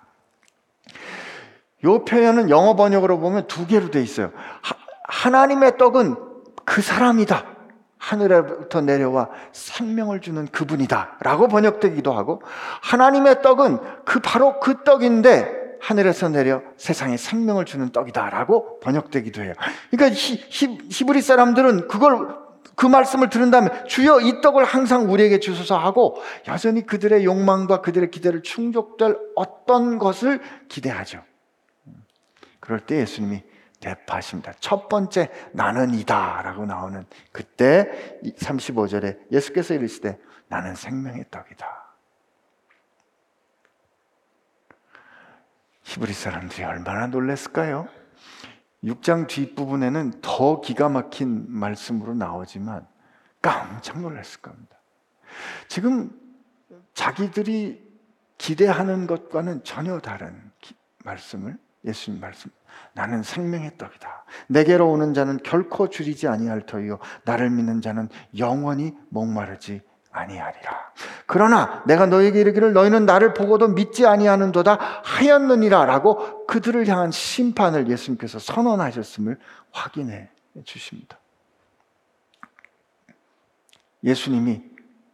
이 1.83 1.99
표현은 2.07 2.49
영어 2.49 2.75
번역으로 2.75 3.19
보면 3.19 3.47
두 3.47 3.67
개로 3.67 3.91
돼 3.91 4.01
있어요. 4.01 4.31
하, 4.61 5.29
나님의 5.29 5.77
떡은 5.77 6.15
그 6.65 6.81
사람이다. 6.81 7.45
하늘에부터 7.97 8.81
내려와 8.81 9.29
생명을 9.51 10.21
주는 10.21 10.45
그분이다. 10.47 11.17
라고 11.21 11.47
번역되기도 11.47 12.11
하고, 12.11 12.41
하나님의 12.81 13.41
떡은 13.41 13.79
그 14.05 14.19
바로 14.19 14.59
그 14.59 14.83
떡인데, 14.83 15.62
하늘에서 15.83 16.29
내려 16.29 16.61
세상에 16.77 17.17
생명을 17.17 17.65
주는 17.65 17.91
떡이다라고 17.91 18.79
번역되기도 18.79 19.43
해요. 19.43 19.53
그러니까 19.91 20.15
히, 20.17 20.37
히, 20.49 21.03
브리 21.03 21.21
사람들은 21.21 21.89
그걸 21.89 22.37
그 22.75 22.85
말씀을 22.85 23.29
들은 23.29 23.51
다음에 23.51 23.69
주여 23.85 24.21
이 24.21 24.41
떡을 24.41 24.63
항상 24.63 25.11
우리에게 25.11 25.41
주소서 25.41 25.77
하고 25.77 26.15
여전히 26.47 26.85
그들의 26.85 27.25
욕망과 27.25 27.81
그들의 27.81 28.11
기대를 28.11 28.43
충족될 28.43 29.17
어떤 29.35 29.99
것을 29.99 30.39
기대하죠. 30.69 31.21
그럴 32.61 32.79
때 32.79 33.01
예수님이 33.01 33.43
대파하십니다. 33.81 34.53
첫 34.61 34.87
번째 34.87 35.29
나는 35.51 35.93
이다라고 35.93 36.65
나오는 36.65 37.05
그때 37.33 38.21
35절에 38.23 39.31
예수께서 39.33 39.73
이르시되 39.73 40.17
나는 40.47 40.75
생명의 40.75 41.25
떡이다. 41.29 41.82
히브리 45.93 46.11
사람들이 46.11 46.63
얼마나 46.63 47.05
놀랐을까요? 47.05 47.87
6장 48.83 49.27
뒷부분에는 49.27 50.21
더 50.21 50.59
기가 50.59 50.89
막힌 50.89 51.45
말씀으로 51.47 52.15
나오지만 52.15 52.87
깜짝 53.43 54.01
놀랐을 54.01 54.41
겁니다. 54.41 54.75
지금 55.67 56.11
자기들이 56.95 57.79
기대하는 58.39 59.05
것과는 59.05 59.63
전혀 59.63 59.99
다른 59.99 60.51
말씀을 61.05 61.57
예수님 61.85 62.19
말씀. 62.19 62.49
나는 62.93 63.21
생명의 63.21 63.77
떡이다. 63.77 64.25
내게로 64.47 64.89
오는 64.89 65.13
자는 65.13 65.37
결코 65.43 65.89
줄이지 65.89 66.27
아니할 66.27 66.65
터이요 66.65 66.97
나를 67.23 67.51
믿는 67.51 67.81
자는 67.81 68.09
영원히 68.39 68.95
목마르지 69.09 69.81
아니하리라. 70.13 70.93
그러나 71.25 71.83
내가 71.85 72.05
너에게 72.05 72.39
이르기를 72.39 72.73
너희는 72.73 73.05
나를 73.05 73.33
보고도 73.33 73.69
믿지 73.69 74.05
아니하는도다 74.05 74.77
하였느니라라고 75.03 76.47
그들을 76.47 76.87
향한 76.87 77.11
심판을 77.11 77.89
예수님께서 77.89 78.39
선언하셨음을 78.39 79.37
확인해 79.71 80.29
주십니다. 80.63 81.17
예수님이 84.03 84.61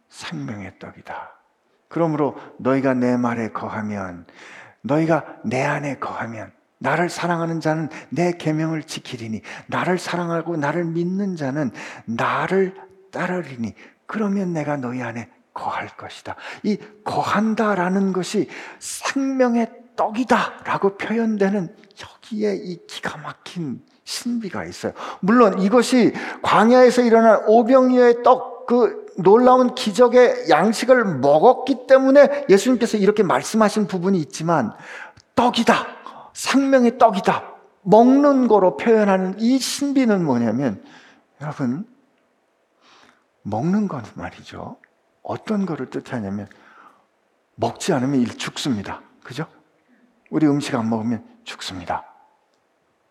생명의 0.08 0.78
떡이다. 0.78 1.32
그러므로 1.88 2.36
너희가 2.58 2.94
내 2.94 3.16
말에 3.16 3.48
거하면 3.48 4.26
너희가 4.82 5.24
내 5.44 5.62
안에 5.62 5.98
거하면 5.98 6.52
나를 6.78 7.08
사랑하는 7.08 7.60
자는 7.60 7.88
내 8.08 8.32
계명을 8.32 8.84
지키리니 8.84 9.42
나를 9.66 9.98
사랑하고 9.98 10.56
나를 10.56 10.84
믿는 10.84 11.36
자는 11.36 11.70
나를 12.06 12.74
따르리니 13.10 13.74
그러면 14.06 14.52
내가 14.52 14.76
너희 14.76 15.02
안에 15.02 15.28
거할 15.54 15.88
것이다. 15.96 16.36
이 16.62 16.78
거한다라는 17.04 18.12
것이 18.12 18.48
생명의 18.78 19.70
떡이다라고 19.96 20.96
표현되는 20.96 21.74
여기에 22.02 22.54
이 22.64 22.86
기가 22.86 23.18
막힌 23.18 23.82
신비가 24.04 24.64
있어요. 24.64 24.92
물론 25.20 25.60
이것이 25.60 26.12
광야에서 26.42 27.02
일어난 27.02 27.42
오병이어의 27.46 28.22
떡, 28.22 28.66
그 28.66 29.06
놀라운 29.18 29.74
기적의 29.74 30.48
양식을 30.48 31.18
먹었기 31.18 31.86
때문에 31.86 32.46
예수님께서 32.48 32.96
이렇게 32.96 33.22
말씀하신 33.22 33.86
부분이 33.86 34.18
있지만 34.18 34.72
떡이다. 35.34 35.74
생명의 36.32 36.98
떡이다. 36.98 37.44
먹는 37.82 38.48
거로 38.48 38.76
표현하는 38.76 39.36
이 39.38 39.58
신비는 39.58 40.24
뭐냐면 40.24 40.82
여러분 41.40 41.86
먹는 43.42 43.88
건 43.88 44.04
말이죠. 44.14 44.76
어떤 45.22 45.66
거를 45.66 45.90
뜻하냐면 45.90 46.48
먹지 47.56 47.92
않으면 47.92 48.20
일 48.20 48.36
죽습니다. 48.38 49.02
그죠? 49.22 49.46
우리 50.30 50.46
음식 50.46 50.74
안 50.74 50.88
먹으면 50.88 51.24
죽습니다. 51.44 52.04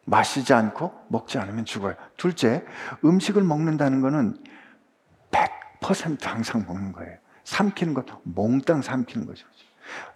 마시지 0.05 0.53
않고 0.53 0.91
먹지 1.09 1.37
않으면 1.37 1.65
죽어요. 1.65 1.93
둘째, 2.17 2.63
음식을 3.05 3.43
먹는다는 3.43 4.01
거는 4.01 4.37
100% 5.31 6.23
항상 6.25 6.65
먹는 6.67 6.93
거예요. 6.93 7.17
삼키는 7.43 7.93
것, 7.93 8.05
몽땅 8.23 8.81
삼키는 8.81 9.27
거죠. 9.27 9.45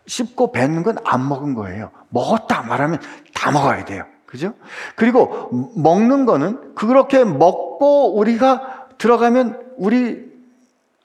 씹고 0.07 0.51
뱉는 0.51 0.83
건 0.83 0.97
안 1.05 1.27
먹은 1.27 1.53
거예요. 1.53 1.91
먹었다 2.09 2.63
말하면 2.63 2.99
다 3.33 3.51
먹어야 3.51 3.85
돼요. 3.85 4.05
그죠? 4.25 4.55
그리고 4.95 5.49
먹는 5.75 6.25
거는 6.25 6.73
그렇게 6.75 7.23
먹고 7.23 8.15
우리가 8.17 8.82
들어가면 9.03 9.59
우리 9.75 10.31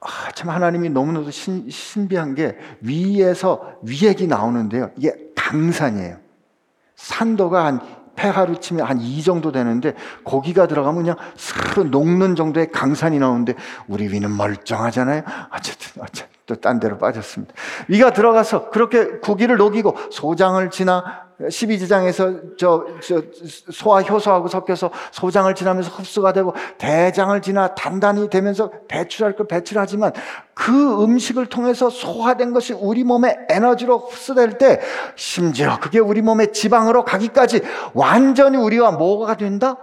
아, 0.01 0.31
참 0.33 0.51
하나님이 0.51 0.91
너무나도 0.91 1.33
신, 1.33 1.69
신비한 1.69 2.37
게 2.37 2.57
위에서 2.81 3.77
위액이 3.83 4.29
나오는데요. 4.29 4.93
이게 4.97 5.17
강산이에요. 5.35 6.19
산도가 6.95 7.65
한 7.65 7.81
폐하루 8.15 8.61
치면 8.61 8.87
한 8.87 9.01
이 9.01 9.21
정도 9.25 9.51
되는데 9.51 9.95
고기가 10.23 10.69
들어가면 10.69 11.03
그냥 11.03 11.17
스르 11.37 11.83
녹는 11.83 12.37
정도의 12.37 12.71
강산이 12.71 13.19
나오는데 13.19 13.55
우리 13.89 14.07
위는 14.07 14.37
멀쩡하잖아요. 14.37 15.23
어쨌든 15.53 16.03
어쨌든 16.03 16.39
또 16.47 16.55
딴 16.55 16.79
데로 16.79 16.99
빠졌습니다. 16.99 17.53
위가 17.89 18.13
들어가서 18.13 18.71
그렇게 18.71 19.19
고기를 19.19 19.57
녹이고 19.57 19.97
소장을 20.13 20.71
지나 20.71 21.28
12지장에서 21.41 22.57
저, 22.59 22.85
저 23.07 23.23
소화 23.71 24.01
효소하고 24.03 24.49
섞여서 24.49 24.91
소장을 25.13 25.55
지나면서 25.55 25.91
흡수가 25.91 26.33
되고 26.33 26.55
대장을 26.79 27.41
지나 27.43 27.75
단단히 27.75 28.29
되면서 28.29 28.73
배출할 28.89 29.37
걸 29.37 29.47
배출하지만 29.47 30.13
그 30.55 31.05
음식을 31.05 31.47
통해서 31.47 31.91
소화된 31.91 32.53
것이 32.53 32.73
우리 32.73 33.05
몸의 33.05 33.47
에너지로 33.49 33.99
흡수될 33.99 34.59
때 34.59 34.81
심지어 35.15 35.79
그게 35.79 36.01
우리 36.01 36.23
몸의 36.23 36.53
지방으로 36.53 37.05
가기까지 37.05 37.63
완전히 37.95 38.57
우리와 38.57 38.93
뭐가 38.93 39.37
된다? 39.37 39.77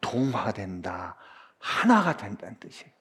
동화된다. 0.00 1.16
하나가 1.58 2.16
된다는 2.16 2.56
뜻이에요. 2.60 2.93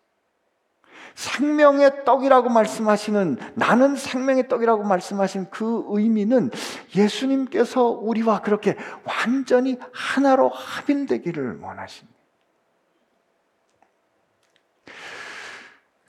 생명의 1.15 2.05
떡이라고 2.05 2.49
말씀하시는 2.49 3.37
나는 3.55 3.95
생명의 3.95 4.47
떡이라고 4.47 4.83
말씀하신 4.83 5.49
그 5.49 5.83
의미는 5.87 6.49
예수님께서 6.95 7.87
우리와 7.89 8.41
그렇게 8.41 8.75
완전히 9.03 9.77
하나로 9.91 10.49
합일되기를 10.49 11.59
원하십니다. 11.59 12.13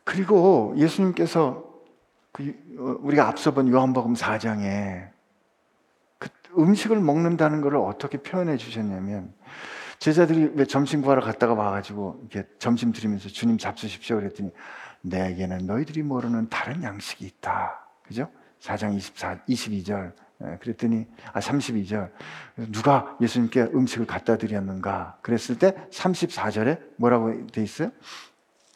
그리고 0.05 0.75
예수님께서 0.77 1.65
그 2.33 2.55
우리가 2.77 3.29
앞서 3.29 3.53
본 3.53 3.69
요한복음 3.69 4.15
4장에 4.15 5.09
그 6.19 6.29
음식을 6.59 7.01
먹는다는 7.01 7.61
것을 7.63 7.77
어떻게 7.77 8.19
표현해 8.19 8.57
주셨냐면 8.57 9.33
제자들이 9.99 10.53
왜 10.55 10.65
점심 10.67 11.01
구하러 11.01 11.23
갔다가 11.23 11.55
와가지고 11.55 12.21
이렇게 12.21 12.49
점심 12.59 12.93
드리면서 12.93 13.29
주님 13.29 13.57
잡수십시오 13.57 14.17
그랬더니 14.17 14.53
내게는 15.05 15.67
너희들이 15.67 16.03
모르는 16.03 16.49
다른 16.49 16.83
양식이 16.83 17.25
있다. 17.27 17.87
그죠? 18.03 18.29
4장 18.61 18.95
24, 18.95 19.39
22절. 19.49 20.13
그랬더니, 20.61 21.07
아, 21.33 21.41
32절. 21.41 22.11
누가 22.73 23.17
예수님께 23.21 23.69
음식을 23.75 24.07
갖다 24.07 24.37
드렸는가? 24.37 25.19
그랬을 25.23 25.59
때 25.59 25.75
34절에 25.91 26.81
뭐라고 26.97 27.47
돼 27.49 27.63
있어요? 27.63 27.91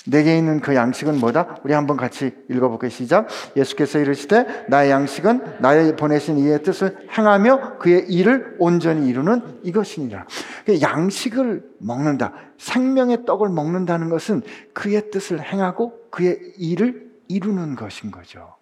내게 0.07 0.39
있는 0.39 0.61
그 0.61 0.75
양식은 0.75 1.19
뭐다? 1.19 1.57
우리 1.65 1.75
한번 1.75 1.97
같이 1.97 2.35
읽어볼게요. 2.49 2.89
시작. 2.89 3.29
예수께서 3.57 3.99
이르시되 3.99 4.67
나의 4.69 4.91
양식은 4.91 5.61
나의 5.61 5.97
보내신 5.97 6.39
이의 6.39 6.63
뜻을 6.63 7.09
행하며 7.11 7.79
그의 7.79 8.07
일을 8.09 8.57
온전히 8.59 9.09
이루는 9.09 9.61
이것이니라. 9.65 10.27
그 10.65 10.81
양식을 10.81 11.63
먹는다. 11.81 12.33
생명의 12.57 13.27
떡을 13.27 13.51
먹는다는 13.51 14.09
것은 14.09 14.43
그의 14.73 15.11
뜻을 15.11 15.43
행하고 15.43 15.98
그의 16.11 16.55
일을 16.59 17.11
이루는 17.29 17.77
것인 17.77 18.11
거죠. 18.11 18.57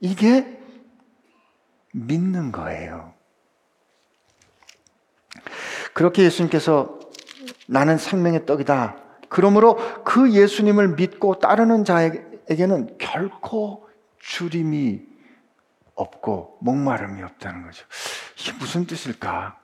이게 0.00 0.60
믿는 1.92 2.52
거예요. 2.52 3.14
그렇게 5.92 6.24
예수님께서 6.24 6.98
나는 7.66 7.98
생명의 7.98 8.46
떡이다. 8.46 8.96
그러므로 9.28 9.76
그 10.04 10.32
예수님을 10.32 10.96
믿고 10.96 11.38
따르는 11.38 11.84
자에게는 11.84 12.98
결코 12.98 13.88
주림이 14.18 15.02
없고 15.94 16.58
목마름이 16.60 17.22
없다는 17.22 17.62
거죠. 17.64 17.86
이게 18.38 18.52
무슨 18.58 18.86
뜻일까? 18.86 19.58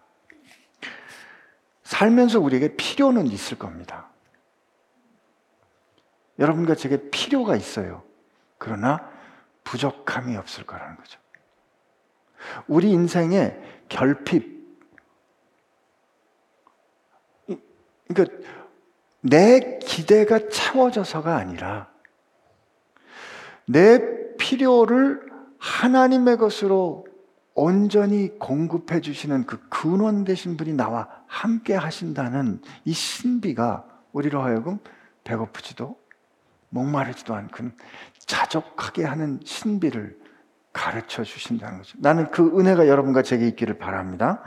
살면서 1.82 2.40
우리에게 2.40 2.76
필요는 2.76 3.26
있을 3.26 3.58
겁니다. 3.58 4.09
여러분과 6.40 6.74
제게 6.74 7.10
필요가 7.10 7.54
있어요. 7.54 8.02
그러나 8.58 9.08
부족함이 9.62 10.36
없을 10.36 10.64
거라는 10.64 10.96
거죠. 10.96 11.20
우리 12.66 12.90
인생의 12.90 13.60
결핍, 13.88 14.60
그러니까 18.08 18.36
내 19.20 19.78
기대가 19.78 20.48
채워져서가 20.48 21.36
아니라 21.36 21.90
내 23.66 24.36
필요를 24.36 25.30
하나님의 25.58 26.38
것으로 26.38 27.06
온전히 27.54 28.38
공급해 28.38 29.02
주시는 29.02 29.44
그 29.44 29.60
근원 29.68 30.24
되신 30.24 30.56
분이 30.56 30.72
나와 30.72 31.08
함께 31.26 31.74
하신다는 31.74 32.62
이 32.86 32.92
신비가 32.92 33.84
우리로 34.12 34.40
하여금 34.40 34.78
배고프지도 35.24 35.99
목마르지도 36.70 37.34
않고 37.34 37.64
자족하게 38.26 39.04
하는 39.04 39.40
신비를 39.44 40.16
가르쳐 40.72 41.24
주신다는 41.24 41.78
거죠. 41.78 41.98
나는 42.00 42.30
그 42.30 42.58
은혜가 42.58 42.88
여러분과 42.88 43.22
제게 43.22 43.46
있기를 43.48 43.78
바랍니다. 43.78 44.42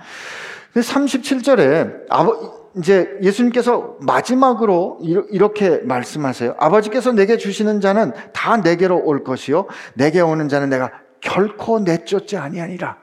37절에 0.74 2.06
아버 2.10 2.64
이제 2.78 3.18
예수님께서 3.22 3.98
마지막으로 4.02 5.00
이렇게 5.30 5.78
말씀하세요. 5.80 6.56
아버지께서 6.58 7.12
내게 7.12 7.38
주시는 7.38 7.82
자는 7.82 8.14
다 8.34 8.58
내게로 8.58 8.98
올 9.06 9.24
것이요. 9.24 9.68
내게 9.94 10.22
오는 10.22 10.50
자는 10.50 10.70
내가 10.70 10.92
결코 11.22 11.80
내쫓지 11.80 12.38
아니하니라. 12.38 12.98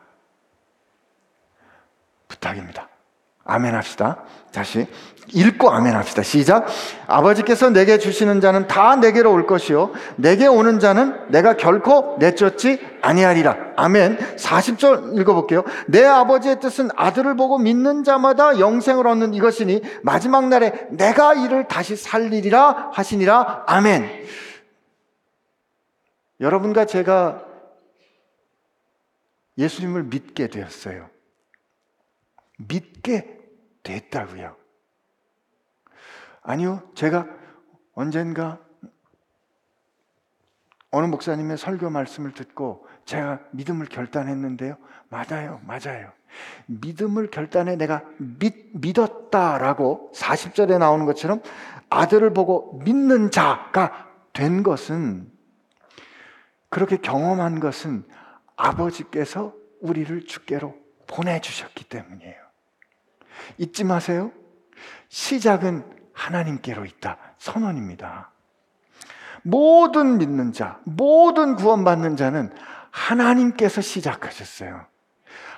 부탁입니다. 2.26 2.89
아멘 3.50 3.74
합시다. 3.74 4.24
다시 4.52 4.86
읽고 5.32 5.70
아멘 5.70 5.94
합시다. 5.94 6.22
시작. 6.22 6.66
아버지께서 7.06 7.70
내게 7.70 7.98
주시는 7.98 8.40
자는 8.40 8.66
다 8.66 8.96
내게로 8.96 9.32
올 9.32 9.46
것이요. 9.46 9.92
내게 10.16 10.46
오는 10.46 10.80
자는 10.80 11.28
내가 11.28 11.56
결코 11.56 12.16
내쫓지 12.18 12.80
아니하리라. 13.02 13.56
아멘. 13.76 14.18
40절 14.36 15.20
읽어볼게요. 15.20 15.64
내 15.86 16.04
아버지의 16.04 16.60
뜻은 16.60 16.90
아들을 16.96 17.36
보고 17.36 17.58
믿는 17.58 18.04
자마다 18.04 18.58
영생을 18.58 19.06
얻는 19.06 19.34
이것이니 19.34 19.82
마지막 20.02 20.48
날에 20.48 20.86
내가 20.90 21.34
이를 21.34 21.68
다시 21.68 21.96
살리리라 21.96 22.90
하시니라. 22.92 23.64
아멘. 23.66 24.26
여러분과 26.40 26.86
제가 26.86 27.44
예수님을 29.58 30.04
믿게 30.04 30.48
되었어요. 30.48 31.08
믿게 32.56 33.39
됐다고요. 33.82 34.56
아니요, 36.42 36.82
제가 36.94 37.26
언젠가 37.94 38.58
어느 40.90 41.06
목사님의 41.06 41.58
설교 41.58 41.90
말씀을 41.90 42.32
듣고 42.32 42.86
제가 43.04 43.40
믿음을 43.52 43.86
결단했는데요. 43.86 44.76
맞아요, 45.08 45.60
맞아요. 45.64 46.12
믿음을 46.66 47.30
결단해 47.30 47.76
내가 47.76 48.04
믿, 48.18 48.70
믿었다라고 48.74 50.12
40절에 50.14 50.78
나오는 50.78 51.06
것처럼 51.06 51.42
아들을 51.90 52.32
보고 52.32 52.80
믿는 52.84 53.30
자가 53.30 54.08
된 54.32 54.62
것은 54.62 55.30
그렇게 56.68 56.96
경험한 56.96 57.58
것은 57.60 58.04
아버지께서 58.56 59.54
우리를 59.80 60.26
주께로 60.26 60.78
보내주셨기 61.08 61.84
때문이에요. 61.84 62.49
잊지 63.58 63.84
마세요. 63.84 64.32
시작은 65.08 65.84
하나님께로 66.12 66.84
있다. 66.84 67.16
선언입니다. 67.38 68.30
모든 69.42 70.18
믿는 70.18 70.52
자, 70.52 70.78
모든 70.84 71.56
구원받는 71.56 72.16
자는 72.16 72.52
하나님께서 72.90 73.80
시작하셨어요. 73.80 74.86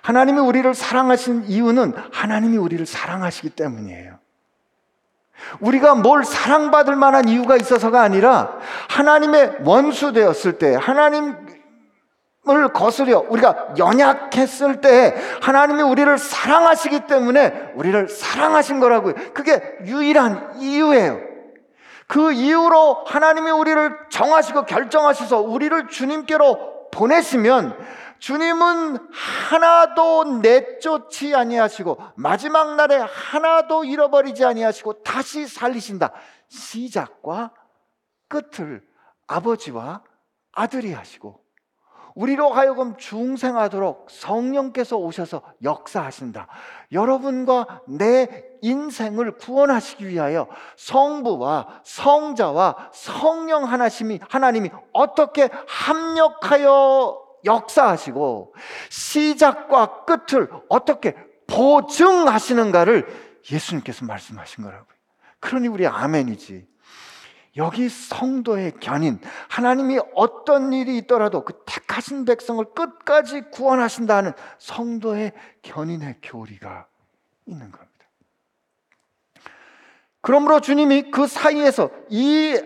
하나님이 0.03 0.41
우리를 0.41 0.73
사랑하신 0.75 1.45
이유는 1.45 1.95
하나님이 2.13 2.57
우리를 2.57 2.85
사랑하시기 2.87 3.51
때문이에요. 3.51 4.19
우리가 5.61 5.95
뭘 5.97 6.25
사랑받을 6.25 6.95
만한 6.97 7.29
이유가 7.29 7.57
있어서가 7.57 8.03
아니라 8.03 8.59
하나님의 8.89 9.59
원수 9.65 10.13
되었을 10.13 10.59
때, 10.59 10.75
하나님 10.75 11.37
을 12.51 12.73
거스려 12.73 13.25
우리가 13.29 13.75
연약했을 13.79 14.81
때 14.81 15.15
하나님이 15.43 15.83
우리를 15.83 16.19
사랑하시기 16.19 17.07
때문에 17.07 17.73
우리를 17.77 18.09
사랑하신 18.09 18.81
거라고요. 18.81 19.15
그게 19.33 19.63
유일한 19.85 20.61
이유예요. 20.61 21.21
그 22.09 22.33
이유로 22.33 23.05
하나님이 23.07 23.53
우리를 23.53 23.97
정하시고 24.11 24.67
결정하셔서 24.67 25.41
우리를 25.41 25.87
주님께로 25.87 26.91
보내시면 26.91 27.79
주님은 28.19 28.99
하나도 29.13 30.41
내쫓지 30.43 31.37
아니하시고 31.37 31.99
마지막 32.17 32.75
날에 32.75 32.97
하나도 32.97 33.85
잃어버리지 33.85 34.45
아니하시고 34.45 35.05
다시 35.05 35.47
살리신다. 35.47 36.11
시작과 36.49 37.53
끝을 38.27 38.83
아버지와 39.29 40.03
아들이 40.53 40.93
하시고 40.93 41.42
우리로 42.15 42.51
하여금 42.51 42.97
중생하도록 42.97 44.09
성령께서 44.11 44.97
오셔서 44.97 45.43
역사하신다. 45.63 46.47
여러분과 46.93 47.83
내 47.87 48.45
인생을 48.61 49.39
구원하시기 49.39 50.07
위하여 50.09 50.47
성부와 50.77 51.81
성자와 51.85 52.91
성령 52.93 53.65
하나님이 53.65 54.21
하나님이 54.29 54.71
어떻게 54.93 55.49
합력하여 55.67 57.21
역사하시고 57.45 58.55
시작과 58.91 60.05
끝을 60.05 60.49
어떻게 60.69 61.17
보증하시는가를 61.47 63.07
예수님께서 63.51 64.05
말씀하신 64.05 64.65
거라고요. 64.65 64.87
그러니 65.41 65.69
우리 65.69 65.87
아멘이지. 65.87 66.72
여기 67.57 67.89
성도의 67.89 68.73
견인, 68.81 69.21
하나님이 69.49 70.01
어떤 70.15 70.73
일이 70.73 70.97
있더라도 70.99 71.45
그 71.45 71.63
택하신 71.67 72.25
백성을 72.25 72.65
끝까지 72.75 73.43
구원하신다는 73.51 74.33
성도의 74.59 75.33
견인의 75.63 76.17
교리가 76.23 76.87
있는 77.47 77.71
겁니다. 77.71 77.93
그러므로 80.23 80.61
주님이 80.61 81.11
그 81.11 81.27
사이에서 81.27 81.91
이, 82.09 82.59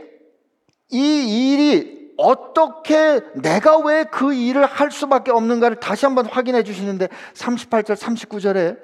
이 0.90 1.52
일이 1.52 1.96
어떻게 2.16 3.20
내가 3.34 3.78
왜 3.78 4.04
그 4.04 4.32
일을 4.32 4.64
할 4.64 4.90
수밖에 4.90 5.30
없는가를 5.30 5.80
다시 5.80 6.06
한번 6.06 6.26
확인해 6.26 6.62
주시는데 6.62 7.08
38절, 7.34 7.96
39절에 7.96 8.80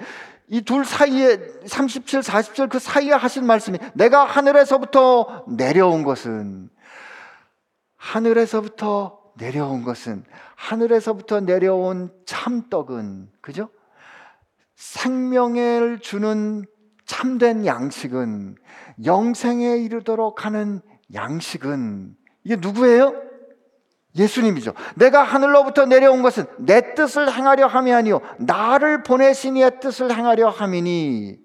이 0.53 0.61
둘 0.61 0.84
사이에 0.84 1.38
37, 1.64 2.20
40절 2.20 2.68
그 2.68 2.78
사이에 2.78 3.12
하신 3.12 3.46
말씀이 3.46 3.78
내가 3.94 4.24
하늘에서부터 4.24 5.46
내려온 5.48 6.05
것은 6.05 6.68
하늘에서부터 7.96 9.18
내려온 9.38 9.82
것은 9.82 10.24
하늘에서부터 10.57 11.40
내려온 11.40 12.12
참떡은 12.26 13.30
그죠? 13.40 13.70
생명을 14.76 16.00
주는 16.00 16.66
참된 17.07 17.64
양식은 17.64 18.57
영생에 19.07 19.78
이르도록 19.78 20.44
하는 20.44 20.82
양식은 21.14 22.14
이게 22.44 22.57
누구예요? 22.57 23.32
예수님이죠. 24.16 24.74
내가 24.94 25.22
하늘로부터 25.22 25.86
내려온 25.86 26.22
것은 26.22 26.44
내 26.58 26.94
뜻을 26.94 27.32
행하려 27.32 27.66
함이 27.66 27.92
아니요 27.92 28.20
나를 28.38 29.02
보내신 29.02 29.56
이의 29.56 29.80
뜻을 29.80 30.14
행하려 30.14 30.50
함이니 30.50 31.38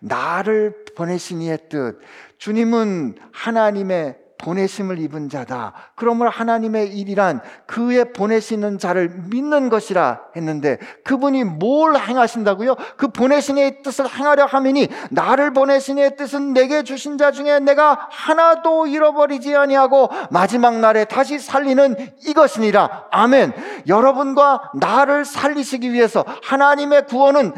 나를 0.00 0.84
보내신 0.96 1.42
이의 1.42 1.58
뜻. 1.68 2.00
주님은 2.38 3.16
하나님의 3.32 4.18
보내심을 4.38 4.98
입은 4.98 5.28
자다. 5.28 5.91
그러므로 6.02 6.30
하나님의 6.30 6.98
일이란 6.98 7.40
그의 7.66 8.12
보내시는 8.12 8.78
자를 8.78 9.08
믿는 9.30 9.68
것이라 9.68 10.20
했는데 10.34 10.78
그분이 11.04 11.44
뭘 11.44 11.96
행하신다고요? 11.96 12.74
그 12.96 13.06
보내신 13.06 13.56
이의 13.56 13.84
뜻을 13.84 14.08
행하려 14.08 14.46
하면이 14.46 14.88
나를 15.10 15.52
보내신 15.52 15.98
이의 15.98 16.16
뜻은 16.16 16.54
내게 16.54 16.82
주신 16.82 17.18
자 17.18 17.30
중에 17.30 17.60
내가 17.60 18.08
하나도 18.10 18.88
잃어버리지 18.88 19.54
아니하고 19.54 20.08
마지막 20.30 20.80
날에 20.80 21.04
다시 21.04 21.38
살리는 21.38 21.94
이것이니라. 22.26 23.04
아멘. 23.12 23.52
여러분과 23.86 24.72
나를 24.74 25.24
살리시기 25.24 25.92
위해서 25.92 26.24
하나님의 26.42 27.06
구원은 27.06 27.52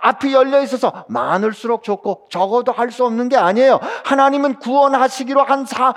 앞이 0.00 0.32
열려 0.32 0.62
있어서 0.62 1.04
많을수록 1.08 1.82
좋고 1.82 2.28
적어도 2.30 2.72
할 2.72 2.90
수 2.90 3.04
없는 3.04 3.28
게 3.28 3.36
아니에요. 3.36 3.78
하나님은 4.04 4.58
구원하시기로 4.58 5.44
한 5.44 5.64
사, 5.64 5.92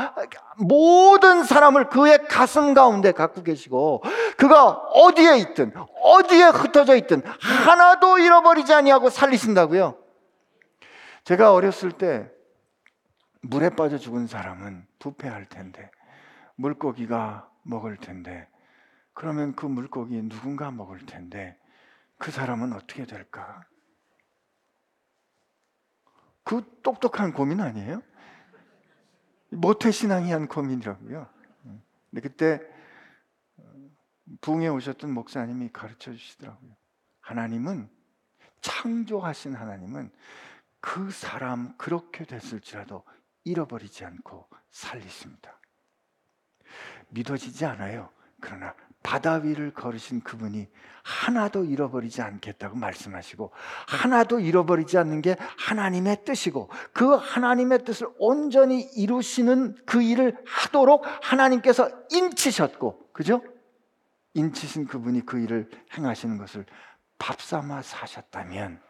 모든 0.58 1.43
사람을 1.43 1.89
그의 1.89 2.28
가슴 2.28 2.74
가운데 2.74 3.12
갖고 3.12 3.43
계시고 3.43 4.04
그가 4.38 4.70
어디에 4.70 5.38
있든 5.38 5.74
어디에 6.01 6.43
흩어져 6.45 6.95
있든 6.97 7.24
하나도 7.26 8.20
잃어버리지 8.20 8.74
아니하고 8.74 9.10
살리신다고요. 9.10 9.97
제가 11.24 11.54
어렸을 11.54 11.91
때 11.91 12.30
물에 13.41 13.70
빠져 13.70 13.97
죽은 13.97 14.28
사람은 14.28 14.86
부패할 14.99 15.47
텐데 15.47 15.89
물고기가 16.56 17.49
먹을 17.64 17.97
텐데 17.97 18.47
그러면 19.14 19.56
그 19.56 19.66
물고기 19.66 20.22
누군가 20.22 20.72
먹을 20.72 21.06
텐데 21.06 21.58
그 22.18 22.32
사람은 22.32 22.74
어떻게 22.74 23.06
될까? 23.06 23.64
그 26.43 26.64
똑똑한 26.84 27.34
고민 27.34 27.62
아니에요? 27.62 28.01
모태 29.56 29.91
신앙이 29.91 30.32
한 30.32 30.47
고민이라고요. 30.47 31.28
근데 32.10 32.22
그때 32.22 32.62
붕에 34.41 34.68
오셨던 34.68 35.12
목사님이 35.12 35.70
가르쳐 35.72 36.12
주시더라고요. 36.12 36.76
하나님은 37.22 37.89
창조하신 38.62 39.56
하나님은 39.56 40.12
그 40.80 41.12
사람 41.12 41.76
그렇게 41.78 42.26
됐을지라도 42.26 43.04
잃어버리지 43.43 44.06
않고 44.06 44.47
살리십니다. 44.72 45.60
믿어지지 47.10 47.66
않아요. 47.66 48.10
그러나 48.39 48.76
바다 49.04 49.34
위를 49.34 49.74
걸으신 49.74 50.22
그분이 50.22 50.68
하나도 51.04 51.66
잃어버리지 51.66 52.22
않겠다고 52.22 52.78
말씀하시고 52.78 53.51
하나도 53.88 54.39
잃어버리지 54.39 54.97
않는 54.97 55.22
게 55.22 55.36
하나님의 55.58 56.24
뜻이고 56.24 56.70
그 56.93 57.14
하나님의 57.14 57.84
뜻을 57.84 58.08
온전히 58.18 58.82
이루시는 58.82 59.76
그 59.86 60.01
일을 60.01 60.38
하도록 60.47 61.04
하나님께서 61.22 61.89
인치셨고 62.12 63.12
그죠? 63.12 63.43
인치신 64.34 64.88
그분이 64.88 65.26
그 65.26 65.38
일을 65.38 65.70
행하시는 65.97 66.38
것을 66.38 66.66
밥삼아 67.20 67.82
사셨다면 67.82 68.82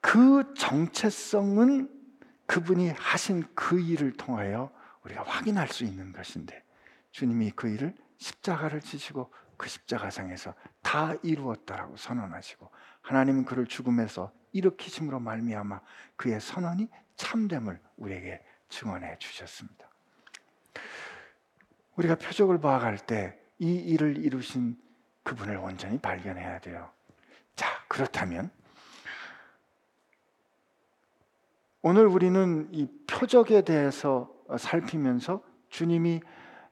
그 0.00 0.54
정체성은 0.56 1.90
그분이 2.46 2.90
하신 2.96 3.44
그 3.54 3.78
일을 3.78 4.12
통하여 4.14 4.72
우리가 5.04 5.22
확인할 5.22 5.68
수 5.68 5.84
있는 5.84 6.12
것인데 6.12 6.64
주님이 7.10 7.52
그 7.52 7.68
일을 7.68 7.94
십자가를 8.18 8.80
지시고 8.80 9.32
그 9.56 9.68
십자가상에서 9.68 10.54
다 10.82 11.14
이루었다라고 11.22 11.96
선언하시고 11.96 12.70
하나님은 13.02 13.44
그를 13.44 13.66
죽음에서 13.66 14.32
일으키심으로 14.52 15.20
말미암아 15.20 15.80
그의 16.16 16.40
선언이 16.40 16.88
참됨을 17.16 17.80
우리에게 17.96 18.42
증언해 18.68 19.16
주셨습니다. 19.18 19.88
우리가 21.96 22.14
표적을 22.16 22.60
봐갈 22.60 22.96
때 22.98 23.40
이 23.60 23.74
일을 23.74 24.16
이루신 24.16 24.76
그분을 25.22 25.58
온전히 25.58 25.98
발견해야 25.98 26.60
돼요. 26.60 26.90
자, 27.54 27.66
그렇다면 27.88 28.50
오늘 31.82 32.06
우리는 32.06 32.68
이 32.72 32.88
표적에 33.06 33.62
대해서 33.62 34.34
살피면서 34.58 35.44
주님이 35.68 36.22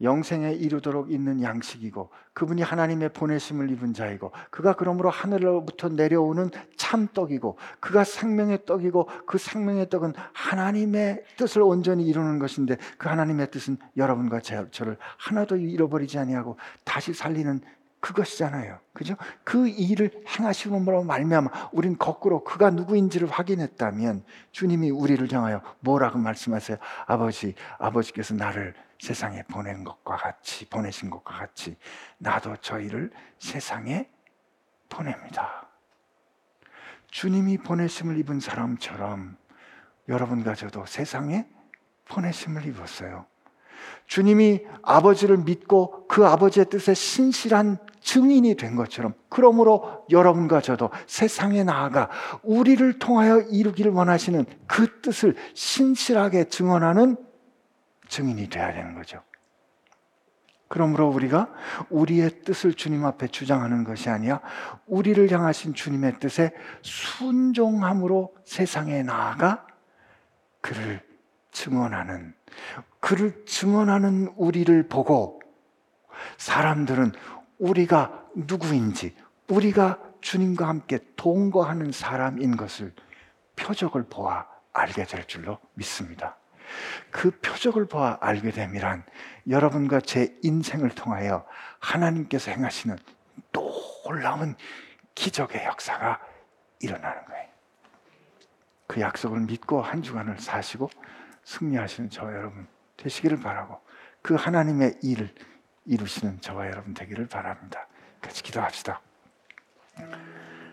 영생에 0.01 0.53
이르도록 0.53 1.11
있는 1.11 1.43
양식이고 1.43 2.11
그분이 2.33 2.63
하나님의 2.63 3.13
보내심을 3.13 3.71
입은 3.71 3.95
자이고 3.95 4.31
그가 4.51 4.75
그러므로 4.75 5.11
하늘로부터 5.11 5.89
내려오는 5.89 6.51
참 6.77 7.09
떡이고 7.13 7.59
그가 7.81 8.05
생명의 8.05 8.65
떡이고 8.65 9.09
그 9.27 9.39
생명의 9.39 9.91
떡은 9.91 10.15
하나님의 10.33 11.25
뜻을 11.37 11.63
온전히 11.63 12.07
이루는 12.07 12.39
것인데 12.39 12.77
그 12.97 13.09
하나님의 13.09 13.51
뜻은 13.51 13.79
여러분과 13.97 14.41
저를 14.41 14.97
하나도 15.17 15.57
잃어버리지 15.57 16.19
아니하고 16.19 16.57
다시 16.85 17.13
살리는 17.13 17.61
그것이잖아요. 18.01 18.79
그죠? 18.93 19.17
그 19.45 19.69
일을 19.69 20.11
행하시므로 20.27 21.03
말미암아 21.05 21.71
우린 21.73 21.99
거꾸로 21.99 22.45
그가 22.45 22.71
누구인지를 22.71 23.29
확인했다면 23.29 24.25
주님이 24.53 24.91
우리를 24.91 25.31
향하여 25.33 25.63
뭐라고 25.81 26.19
말씀하세요? 26.19 26.79
아버지, 27.07 27.55
아버지께서 27.79 28.35
나를 28.35 28.75
세상에 29.01 29.43
보낸 29.45 29.85
것과 29.85 30.17
같이 30.17 30.69
보내신 30.69 31.11
것과 31.11 31.39
같이 31.39 31.77
나도 32.19 32.57
저희를 32.57 33.11
세상에 33.39 34.09
보냅니다. 34.89 35.67
주님이 37.11 37.59
보내심을 37.59 38.19
입은 38.19 38.41
사람처럼 38.41 39.37
여러분과 40.09 40.55
저도 40.55 40.87
세상에 40.87 41.47
보내심을 42.07 42.67
입었어요. 42.67 43.27
주님이 44.07 44.67
아버지를 44.83 45.39
믿고 45.39 46.07
그 46.09 46.27
아버지의 46.27 46.67
뜻에 46.67 46.95
신실한 46.95 47.79
증인이 48.09 48.55
된 48.55 48.75
것처럼 48.75 49.13
그러므로 49.29 50.07
여러분과 50.09 50.63
저도 50.63 50.89
세상에 51.07 51.63
나아가 51.63 52.09
우리를 52.43 52.99
통하여 52.99 53.41
이루기를 53.41 53.93
원하시는 53.93 54.47
그 54.67 55.03
뜻을 55.03 55.37
신실하게 55.53 56.45
증언하는 56.45 57.19
증인이 58.09 58.49
되어야 58.49 58.73
되는 58.73 58.95
거죠. 58.95 59.21
그러므로 60.69 61.09
우리가 61.09 61.53
우리의 61.91 62.45
뜻을 62.45 62.73
주님 62.73 63.05
앞에 63.05 63.29
주장하는 63.29 63.85
것이 63.85 64.09
아니야 64.09 64.41
우리를 64.87 65.31
향하신 65.31 65.75
주님의 65.75 66.19
뜻에 66.19 66.53
순종함으로 66.81 68.35
세상에 68.47 69.03
나아가 69.03 69.67
그를 70.63 71.03
증언하는 71.53 72.35
그를 73.01 73.45
증언하는 73.45 74.33
우리를 74.39 74.89
보고 74.89 75.43
사람들은 76.39 77.13
우리가 77.59 78.27
누구인지 78.35 79.17
우리가 79.49 79.99
주님과 80.21 80.69
함께 80.69 80.99
동거하는 81.17 81.93
사람인 81.93 82.57
것을 82.57 82.95
표적을 83.57 84.05
보아 84.05 84.47
알게 84.73 85.05
될 85.05 85.27
줄로 85.27 85.59
믿습니다. 85.75 86.37
그 87.11 87.31
표적을 87.41 87.87
보아 87.87 88.19
알게 88.21 88.51
되면 88.51 89.05
여러분과 89.49 90.01
제 90.01 90.39
인생을 90.43 90.91
통하여 90.91 91.47
하나님께서 91.79 92.51
행하시는 92.51 92.97
놀라운 93.53 94.55
기적의 95.15 95.65
역사가 95.65 96.21
일어나는 96.81 97.25
거예요. 97.25 97.49
그 98.87 99.01
약속을 99.01 99.41
믿고 99.41 99.83
한 99.83 100.03
주간을 100.03 100.39
사시고 100.39 100.91
승리하시는 101.45 102.11
저와 102.11 102.33
여러분 102.35 102.67
되시기를 102.97 103.39
바라고 103.41 103.81
그 104.23 104.35
하나님의 104.35 104.99
일을 105.03 105.35
이루시는 105.89 106.41
저와 106.43 106.67
여러분 106.67 106.93
되기를 106.93 107.27
바랍니다. 107.29 107.87
같이 108.21 108.43
기도합시다. 108.43 109.01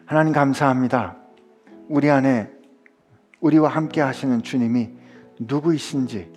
하나님 0.06 0.34
감사합니다. 0.34 1.16
우리 1.88 2.12
안에 2.12 2.52
우리와 3.40 3.70
함께 3.70 4.02
하시는 4.02 4.44
주님이 4.44 4.92
누구이신지 5.40 6.32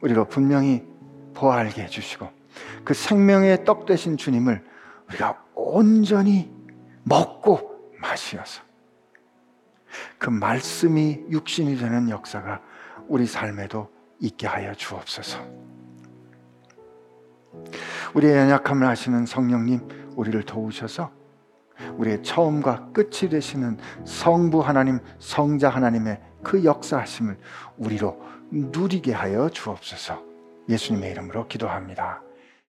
우리로 0.00 0.28
분명히 0.28 0.82
보아알게 1.34 1.82
해주시고 1.82 2.28
그 2.84 2.94
생명의 2.94 3.64
떡 3.64 3.84
되신 3.86 4.16
주님을 4.16 4.64
우리가 5.08 5.44
온전히 5.54 6.50
먹고 7.04 7.92
마시어서 8.00 8.62
그 10.18 10.30
말씀이 10.30 11.24
육신이 11.30 11.76
되는 11.76 12.08
역사가 12.08 12.62
우리 13.08 13.26
삶에도 13.26 13.92
있게 14.20 14.46
하여 14.46 14.74
주옵소서. 14.74 15.38
우리의 18.14 18.36
연약함을 18.36 18.86
아시는 18.86 19.26
성령님, 19.26 20.12
우리를 20.16 20.42
도우셔서 20.44 21.10
우리의 21.96 22.22
처음과 22.22 22.90
끝이 22.92 23.30
되시는 23.30 23.78
성부 24.04 24.60
하나님, 24.60 25.00
성자 25.18 25.68
하나님의 25.68 26.20
그 26.42 26.64
역사하심을 26.64 27.38
우리로 27.78 28.20
누리게 28.50 29.12
하여 29.12 29.48
주옵소서. 29.48 30.22
예수님의 30.68 31.10
이름으로 31.12 31.48
기도합니다. 31.48 32.22